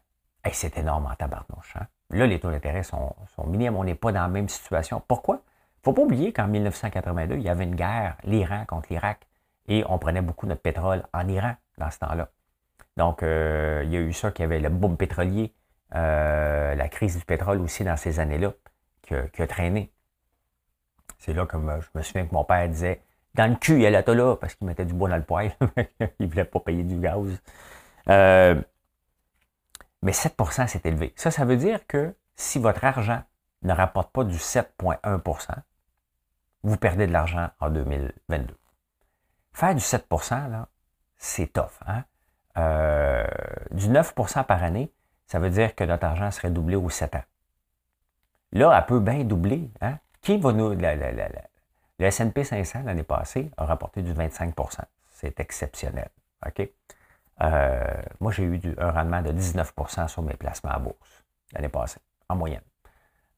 hey, 0.45 0.53
C'est 0.53 0.77
énorme 0.77 1.05
en 1.05 1.15
tabarnouche. 1.15 1.75
Hein? 1.75 1.87
Là, 2.11 2.25
les 2.27 2.39
taux 2.39 2.49
d'intérêt 2.49 2.83
sont, 2.83 3.13
sont 3.35 3.45
minimes. 3.45 3.75
On 3.75 3.83
n'est 3.83 3.95
pas 3.95 4.13
dans 4.13 4.21
la 4.21 4.29
même 4.29 4.47
situation. 4.47 5.03
Pourquoi? 5.05 5.35
Il 5.35 5.79
ne 5.79 5.83
faut 5.83 5.93
pas 5.93 6.01
oublier 6.01 6.31
qu'en 6.31 6.47
1982, 6.47 7.35
il 7.35 7.41
y 7.41 7.49
avait 7.49 7.65
une 7.65 7.75
guerre, 7.75 8.15
l'Iran 8.23 8.63
contre 8.65 8.87
l'Irak, 8.89 9.27
et 9.67 9.83
on 9.89 9.99
prenait 9.99 10.21
beaucoup 10.21 10.47
notre 10.47 10.61
pétrole 10.61 11.03
en 11.13 11.27
Iran 11.27 11.55
dans 11.77 11.91
ce 11.91 11.99
temps-là. 11.99 12.29
Donc, 12.95 13.21
euh, 13.21 13.83
il 13.85 13.91
y 13.91 13.97
a 13.97 13.99
eu 13.99 14.13
ça 14.13 14.31
qui 14.31 14.41
avait 14.41 14.59
le 14.59 14.69
boom 14.69 14.95
pétrolier, 14.95 15.53
euh, 15.93 16.73
la 16.73 16.87
crise 16.87 17.17
du 17.17 17.25
pétrole 17.25 17.59
aussi 17.59 17.83
dans 17.83 17.97
ces 17.97 18.19
années-là, 18.19 18.53
qui, 19.01 19.13
a 19.13 19.47
traîné. 19.47 19.91
C'est 21.19 21.33
là 21.33 21.45
que 21.45 21.57
je 21.57 21.97
me 21.97 22.01
souviens 22.01 22.25
que 22.25 22.33
mon 22.33 22.43
père 22.43 22.67
disait 22.69 23.01
dans 23.37 23.49
le 23.49 23.55
cul, 23.55 23.75
il 23.75 23.81
y 23.81 23.85
a 23.85 23.91
la 23.91 24.01
là, 24.01 24.35
parce 24.35 24.55
qu'il 24.55 24.67
mettait 24.67 24.85
du 24.85 24.93
bois 24.93 25.09
dans 25.09 25.15
le 25.15 25.23
poêle. 25.23 25.55
il 25.99 26.09
ne 26.19 26.27
voulait 26.27 26.43
pas 26.43 26.59
payer 26.59 26.83
du 26.83 26.99
gaz. 26.99 27.39
Euh, 28.09 28.59
mais 30.01 30.11
7% 30.11 30.67
c'est 30.67 30.85
élevé. 30.85 31.13
Ça, 31.15 31.31
ça 31.31 31.45
veut 31.45 31.57
dire 31.57 31.85
que 31.87 32.15
si 32.35 32.59
votre 32.59 32.83
argent 32.83 33.21
ne 33.61 33.73
rapporte 33.73 34.11
pas 34.11 34.23
du 34.23 34.37
7,1% 34.37 35.55
vous 36.63 36.77
perdez 36.77 37.07
de 37.07 37.13
l'argent 37.13 37.49
en 37.59 37.69
2022. 37.69 38.55
Faire 39.53 39.73
du 39.73 39.81
7% 39.81 40.49
là, 40.49 40.67
c'est 41.17 41.53
tough. 41.53 41.79
Hein? 41.85 42.03
Euh, 42.57 43.25
du 43.71 43.87
9% 43.87 44.43
par 44.43 44.63
année, 44.63 44.91
ça 45.27 45.39
veut 45.39 45.49
dire 45.49 45.75
que 45.75 45.83
notre 45.83 46.05
argent 46.05 46.31
serait 46.31 46.49
doublé 46.49 46.75
aux 46.75 46.89
7 46.89 47.15
ans. 47.15 47.23
Là, 48.51 48.77
elle 48.77 48.85
peut 48.85 48.99
bien 48.99 49.23
doubler. 49.23 49.71
Hein? 49.81 49.97
Qui 50.21 50.37
va 50.37 50.51
nous. 50.51 50.75
Le 51.99 52.11
SP 52.11 52.43
500 52.43 52.83
l'année 52.83 53.03
passée 53.03 53.51
a 53.57 53.65
rapporté 53.65 54.01
du 54.01 54.13
25% 54.13 54.81
C'est 55.09 55.39
exceptionnel. 55.39 56.09
Euh, 57.41 58.01
moi, 58.19 58.31
j'ai 58.31 58.43
eu 58.43 58.59
un 58.77 58.91
rendement 58.91 59.21
de 59.21 59.31
19% 59.31 60.07
sur 60.07 60.21
mes 60.21 60.35
placements 60.35 60.71
à 60.71 60.79
bourse 60.79 61.23
l'année 61.53 61.69
passée, 61.69 61.99
en 62.29 62.35
moyenne. 62.35 62.61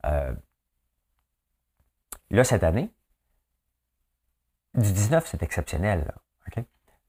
Euh, 0.05 0.33
là, 2.29 2.43
cette 2.43 2.63
année, 2.63 2.91
du 4.73 4.91
19, 4.91 5.27
c'est 5.27 5.43
exceptionnel. 5.43 6.11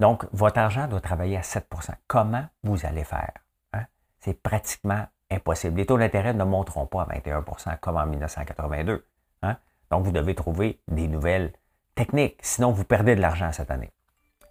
Donc, 0.00 0.24
votre 0.32 0.58
argent 0.58 0.88
doit 0.88 1.02
travailler 1.02 1.36
à 1.36 1.42
7% 1.42 1.92
Comment 2.06 2.46
vous 2.62 2.86
allez 2.86 3.04
faire? 3.04 3.34
Hein? 3.74 3.84
C'est 4.18 4.42
pratiquement 4.42 5.06
impossible. 5.30 5.76
Les 5.76 5.84
taux 5.84 5.98
d'intérêt 5.98 6.32
ne 6.32 6.42
monteront 6.42 6.86
pas 6.86 7.02
à 7.02 7.06
21% 7.06 7.78
comme 7.80 7.98
en 7.98 8.06
1982. 8.06 9.06
Hein? 9.42 9.58
Donc, 9.90 10.05
vous 10.05 10.12
devez 10.12 10.35
trouver 10.35 10.81
des 10.88 11.09
nouvelles 11.09 11.53
techniques. 11.94 12.38
Sinon, 12.42 12.72
vous 12.72 12.85
perdez 12.85 13.16
de 13.16 13.20
l'argent 13.20 13.53
cette 13.53 13.70
année. 13.70 13.90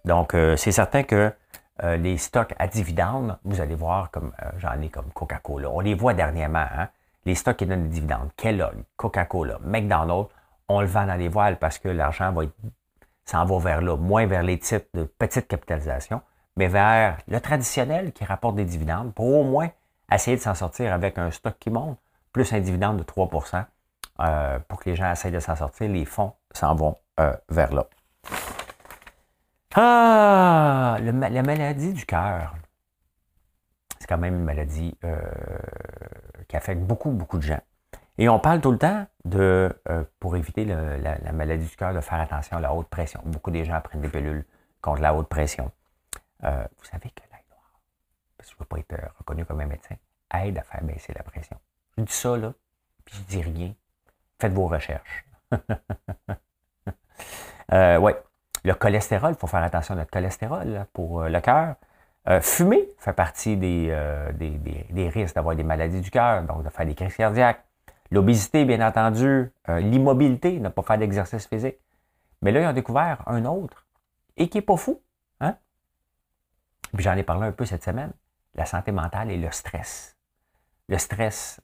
Donc, 0.04 0.34
euh, 0.34 0.56
c'est 0.56 0.72
certain 0.72 1.02
que 1.02 1.32
euh, 1.82 1.96
les 1.96 2.18
stocks 2.18 2.54
à 2.58 2.66
dividendes, 2.66 3.38
vous 3.44 3.60
allez 3.60 3.74
voir 3.74 4.10
comme 4.10 4.32
euh, 4.42 4.50
j'en 4.58 4.80
ai 4.80 4.88
comme 4.88 5.10
Coca-Cola. 5.12 5.70
On 5.70 5.80
les 5.80 5.94
voit 5.94 6.14
dernièrement, 6.14 6.66
hein? 6.76 6.88
les 7.24 7.34
stocks 7.34 7.56
qui 7.56 7.66
donnent 7.66 7.84
des 7.84 7.94
dividendes. 7.94 8.30
Kellogg, 8.36 8.84
Coca-Cola, 8.96 9.58
McDonald's, 9.64 10.30
on 10.68 10.80
le 10.80 10.86
vend 10.86 11.06
dans 11.06 11.14
les 11.14 11.28
voiles 11.28 11.58
parce 11.58 11.78
que 11.78 11.88
l'argent 11.88 12.32
va 12.32 12.42
s'en 13.24 13.44
va 13.44 13.58
vers 13.58 13.80
là, 13.80 13.96
moins 13.96 14.26
vers 14.26 14.42
les 14.42 14.58
titres 14.58 14.86
de 14.94 15.04
petite 15.04 15.46
capitalisation, 15.46 16.20
mais 16.56 16.66
vers 16.66 17.18
le 17.28 17.40
traditionnel 17.40 18.12
qui 18.12 18.24
rapporte 18.24 18.56
des 18.56 18.64
dividendes 18.64 19.14
pour 19.14 19.26
au 19.26 19.44
moins 19.44 19.70
essayer 20.12 20.36
de 20.36 20.42
s'en 20.42 20.54
sortir 20.54 20.92
avec 20.92 21.18
un 21.18 21.30
stock 21.30 21.54
qui 21.58 21.70
monte, 21.70 21.98
plus 22.32 22.52
un 22.52 22.60
dividende 22.60 22.98
de 22.98 23.02
3 23.02 23.30
euh, 24.20 24.58
pour 24.68 24.80
que 24.80 24.90
les 24.90 24.96
gens 24.96 25.10
essayent 25.10 25.32
de 25.32 25.40
s'en 25.40 25.56
sortir. 25.56 25.88
Les 25.88 26.04
fonds 26.04 26.32
s'en 26.52 26.74
vont 26.74 26.96
vers 27.50 27.74
là. 27.74 27.86
Ah, 29.74 30.98
la 31.00 31.42
maladie 31.42 31.92
du 31.92 32.06
cœur. 32.06 32.54
C'est 34.00 34.06
quand 34.06 34.18
même 34.18 34.34
une 34.34 34.44
maladie 34.44 34.96
euh, 35.04 35.20
qui 36.48 36.56
affecte 36.56 36.80
beaucoup, 36.80 37.10
beaucoup 37.10 37.36
de 37.36 37.42
gens. 37.42 37.60
Et 38.18 38.28
on 38.28 38.38
parle 38.38 38.60
tout 38.60 38.72
le 38.72 38.78
temps 38.78 39.06
de, 39.24 39.70
euh, 39.88 40.04
pour 40.18 40.36
éviter 40.36 40.64
la, 40.64 41.32
maladie 41.32 41.66
du 41.66 41.76
cœur, 41.76 41.94
de 41.94 42.00
faire 42.00 42.20
attention 42.20 42.56
à 42.56 42.60
la 42.60 42.74
haute 42.74 42.88
pression. 42.88 43.20
Beaucoup 43.24 43.50
de 43.50 43.62
gens 43.62 43.80
prennent 43.80 44.00
des 44.00 44.08
pilules 44.08 44.44
contre 44.80 45.02
la 45.02 45.14
haute 45.14 45.28
pression. 45.28 45.70
Euh, 46.44 46.64
vous 46.78 46.84
savez 46.84 47.10
que 47.10 47.22
l'ail 47.30 47.44
noir, 47.50 47.80
parce 48.36 48.48
que 48.48 48.56
je 48.56 48.56
ne 48.56 48.60
veux 48.60 48.66
pas 48.66 48.78
être 48.78 49.14
reconnu 49.18 49.44
comme 49.44 49.60
un 49.60 49.66
médecin, 49.66 49.96
aide 50.34 50.58
à 50.58 50.62
faire 50.62 50.82
baisser 50.82 51.12
la 51.14 51.22
pression. 51.22 51.58
Je 51.96 52.02
dis 52.02 52.12
ça, 52.12 52.36
là, 52.36 52.52
puis 53.04 53.16
je 53.16 53.22
dis 53.22 53.42
rien. 53.42 53.74
Faites 54.40 54.52
vos 54.52 54.66
recherches. 54.68 55.24
euh, 57.72 57.98
ouais. 57.98 58.16
Le 58.64 58.74
cholestérol, 58.74 59.32
il 59.32 59.38
faut 59.38 59.46
faire 59.46 59.62
attention 59.62 59.94
à 59.94 59.98
notre 59.98 60.10
cholestérol 60.10 60.86
pour 60.92 61.22
euh, 61.22 61.28
le 61.28 61.40
cœur. 61.40 61.76
Euh, 62.28 62.40
fumer 62.40 62.90
fait 62.98 63.14
partie 63.14 63.58
euh, 63.62 64.32
des, 64.32 64.50
des, 64.90 65.08
risques 65.08 65.34
d'avoir 65.34 65.56
des 65.56 65.62
maladies 65.62 66.02
du 66.02 66.10
cœur, 66.10 66.42
donc 66.42 66.62
de 66.62 66.68
faire 66.68 66.84
des 66.84 66.94
crises 66.94 67.16
cardiaques. 67.16 67.64
L'obésité, 68.10 68.64
bien 68.64 68.86
entendu. 68.86 69.52
L'immobilité, 69.68 70.58
ne 70.58 70.68
pas 70.68 70.82
faire 70.82 70.98
d'exercice 70.98 71.46
physique. 71.46 71.78
Mais 72.42 72.50
là, 72.50 72.60
ils 72.60 72.66
ont 72.66 72.72
découvert 72.72 73.22
un 73.26 73.44
autre 73.44 73.86
et 74.36 74.48
qui 74.48 74.58
n'est 74.58 74.62
pas 74.62 74.76
fou. 74.76 75.00
Hein? 75.40 75.56
Puis 76.92 77.04
j'en 77.04 77.16
ai 77.16 77.22
parlé 77.22 77.46
un 77.46 77.52
peu 77.52 77.64
cette 77.64 77.84
semaine. 77.84 78.12
La 78.56 78.66
santé 78.66 78.90
mentale 78.90 79.30
et 79.30 79.36
le 79.36 79.50
stress. 79.52 80.16
Le 80.88 80.98
stress 80.98 81.60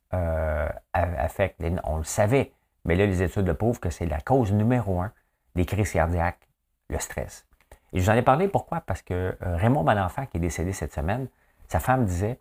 affecte, 0.92 1.60
on 1.82 1.96
le 1.96 2.04
savait, 2.04 2.52
mais 2.86 2.94
là, 2.94 3.04
les 3.04 3.22
études 3.22 3.46
le 3.46 3.54
prouvent 3.54 3.80
que 3.80 3.90
c'est 3.90 4.06
la 4.06 4.20
cause 4.20 4.52
numéro 4.52 5.00
un 5.00 5.12
des 5.54 5.66
crises 5.66 5.92
cardiaques 5.92 6.48
le 6.88 6.98
stress. 6.98 7.46
Et 7.92 8.00
je 8.00 8.04
vous 8.04 8.10
en 8.10 8.14
ai 8.14 8.22
parlé 8.22 8.48
pourquoi? 8.48 8.80
Parce 8.80 9.02
que 9.02 9.36
euh, 9.42 9.56
Raymond 9.56 9.82
Malenfant, 9.82 10.26
qui 10.26 10.36
est 10.36 10.40
décédé 10.40 10.72
cette 10.72 10.92
semaine, 10.92 11.28
sa 11.68 11.80
femme 11.80 12.04
disait 12.04 12.38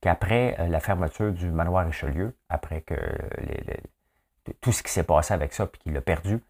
qu'après 0.00 0.56
euh, 0.58 0.68
la 0.68 0.80
fermeture 0.80 1.32
du 1.32 1.50
manoir 1.50 1.86
Richelieu, 1.86 2.36
après 2.48 2.82
que 2.82 2.94
tout 4.60 4.72
ce 4.72 4.82
qui 4.82 4.92
s'est 4.92 5.02
passé 5.02 5.32
avec 5.32 5.52
ça, 5.54 5.66
puis 5.66 5.80
qu'il 5.80 5.92
l'a 5.92 6.00
perdu 6.00 6.42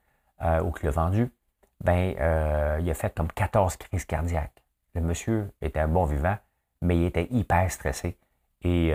euh, 0.42 0.60
ou 0.62 0.72
qu'il 0.72 0.86
l'a 0.86 0.90
vendu, 0.90 1.30
ben, 1.84 2.14
il 2.80 2.90
a 2.90 2.94
fait 2.94 3.14
comme 3.14 3.30
14 3.30 3.76
crises 3.76 4.06
cardiaques. 4.06 4.62
Le 4.94 5.02
monsieur 5.02 5.52
était 5.60 5.80
un 5.80 5.88
bon 5.88 6.04
vivant, 6.04 6.36
mais 6.80 6.96
il 6.96 7.04
était 7.04 7.28
hyper 7.30 7.70
stressé. 7.70 8.16
Et 8.62 8.92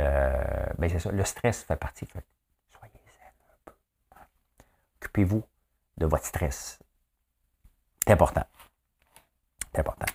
ben 0.79 0.89
c'est 0.89 0.97
ça, 0.97 1.11
le 1.11 1.23
stress 1.23 1.63
fait 1.63 1.75
partie. 1.75 2.05
peu. 2.05 2.19
Occupez-vous 5.21 5.43
de 5.97 6.05
votre 6.05 6.25
stress. 6.25 6.79
C'est 8.05 8.13
important. 8.13 8.43
C'est 9.71 9.79
important. 9.79 10.07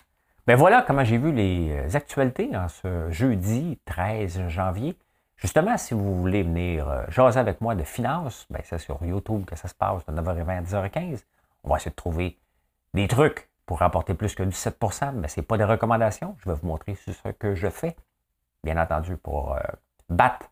Ben 0.45 0.55
voilà 0.55 0.83
comment 0.85 1.03
j'ai 1.03 1.17
vu 1.17 1.31
les 1.31 1.71
euh, 1.71 1.95
actualités 1.95 2.55
en 2.55 2.67
ce 2.67 3.09
jeudi 3.11 3.79
13 3.85 4.47
janvier. 4.49 4.97
Justement, 5.37 5.77
si 5.77 5.93
vous 5.93 6.15
voulez 6.19 6.43
venir 6.43 6.89
euh, 6.89 7.03
jaser 7.09 7.39
avec 7.39 7.61
moi 7.61 7.75
de 7.75 7.83
finances, 7.83 8.45
ben 8.49 8.61
c'est 8.63 8.77
sur 8.79 9.03
YouTube 9.03 9.45
que 9.45 9.55
ça 9.55 9.67
se 9.67 9.75
passe 9.75 10.05
de 10.05 10.13
9h20 10.13 10.49
à 10.49 10.61
10h15. 10.61 11.23
On 11.63 11.69
va 11.69 11.77
essayer 11.77 11.91
de 11.91 11.95
trouver 11.95 12.37
des 12.93 13.07
trucs 13.07 13.49
pour 13.65 13.79
rapporter 13.79 14.13
plus 14.13 14.35
que 14.35 14.43
du 14.43 14.53
7 14.53 14.77
mais 15.15 15.27
ce 15.27 15.39
n'est 15.39 15.45
pas 15.45 15.57
des 15.57 15.63
recommandations. 15.63 16.35
Je 16.39 16.49
vais 16.49 16.55
vous 16.55 16.67
montrer 16.67 16.95
ce 16.95 17.11
que 17.31 17.55
je 17.55 17.69
fais, 17.69 17.95
bien 18.63 18.81
entendu, 18.81 19.17
pour 19.17 19.53
euh, 19.53 19.59
battre 20.09 20.49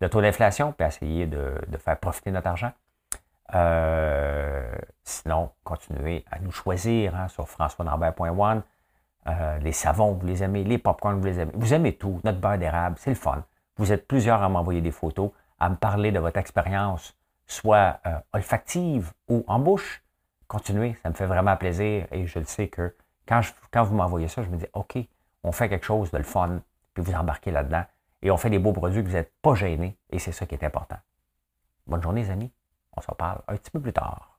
le 0.00 0.08
taux 0.10 0.20
d'inflation, 0.20 0.72
puis 0.72 0.86
essayer 0.86 1.26
de, 1.26 1.58
faire 1.78 1.98
profiter 1.98 2.30
notre 2.30 2.48
argent. 2.48 2.72
Euh, 3.54 4.74
sinon, 5.04 5.50
continuez 5.64 6.24
à 6.30 6.38
nous 6.40 6.50
choisir 6.50 7.14
hein, 7.14 7.28
sur 7.28 7.48
françoisnambert.one. 7.48 8.62
Euh, 9.28 9.58
les 9.58 9.72
savons, 9.72 10.12
vous 10.12 10.26
les 10.26 10.42
aimez. 10.42 10.64
Les 10.64 10.78
popcorns, 10.78 11.18
vous 11.18 11.26
les 11.26 11.40
aimez. 11.40 11.52
Vous 11.54 11.74
aimez 11.74 11.96
tout. 11.96 12.20
Notre 12.24 12.40
beurre 12.40 12.58
d'érable, 12.58 12.96
c'est 12.98 13.10
le 13.10 13.16
fun. 13.16 13.44
Vous 13.76 13.92
êtes 13.92 14.06
plusieurs 14.06 14.42
à 14.42 14.48
m'envoyer 14.48 14.80
des 14.80 14.90
photos, 14.90 15.30
à 15.58 15.68
me 15.68 15.76
parler 15.76 16.12
de 16.12 16.18
votre 16.18 16.38
expérience, 16.38 17.16
soit 17.46 18.00
euh, 18.06 18.18
olfactive 18.32 19.12
ou 19.28 19.44
en 19.46 19.58
bouche. 19.58 20.02
Continuez, 20.48 20.96
ça 21.02 21.10
me 21.10 21.14
fait 21.14 21.26
vraiment 21.26 21.56
plaisir 21.56 22.06
et 22.12 22.26
je 22.26 22.38
le 22.38 22.44
sais 22.44 22.68
que 22.68 22.94
quand, 23.26 23.40
quand 23.72 23.82
vous 23.82 23.96
m'envoyez 23.96 24.28
ça, 24.28 24.42
je 24.42 24.48
me 24.48 24.56
dis, 24.56 24.66
OK, 24.74 24.96
on 25.42 25.52
fait 25.52 25.68
quelque 25.68 25.84
chose 25.84 26.10
de 26.10 26.18
le 26.18 26.24
fun, 26.24 26.60
puis 26.94 27.02
vous 27.02 27.14
embarquez 27.14 27.50
là-dedans 27.50 27.84
et 28.22 28.30
on 28.30 28.36
fait 28.36 28.50
des 28.50 28.58
beaux 28.58 28.72
produits 28.72 29.02
que 29.02 29.08
vous 29.08 29.14
n'êtes 29.14 29.32
pas 29.42 29.54
gênés 29.54 29.98
et 30.10 30.18
c'est 30.18 30.32
ça 30.32 30.46
qui 30.46 30.54
est 30.54 30.64
important. 30.64 30.96
Bonne 31.86 32.02
journée, 32.02 32.22
les 32.22 32.30
amis. 32.30 32.50
On 32.96 33.00
se 33.00 33.08
reparle 33.08 33.42
un 33.48 33.56
petit 33.56 33.70
peu 33.70 33.80
plus 33.80 33.92
tard. 33.92 34.35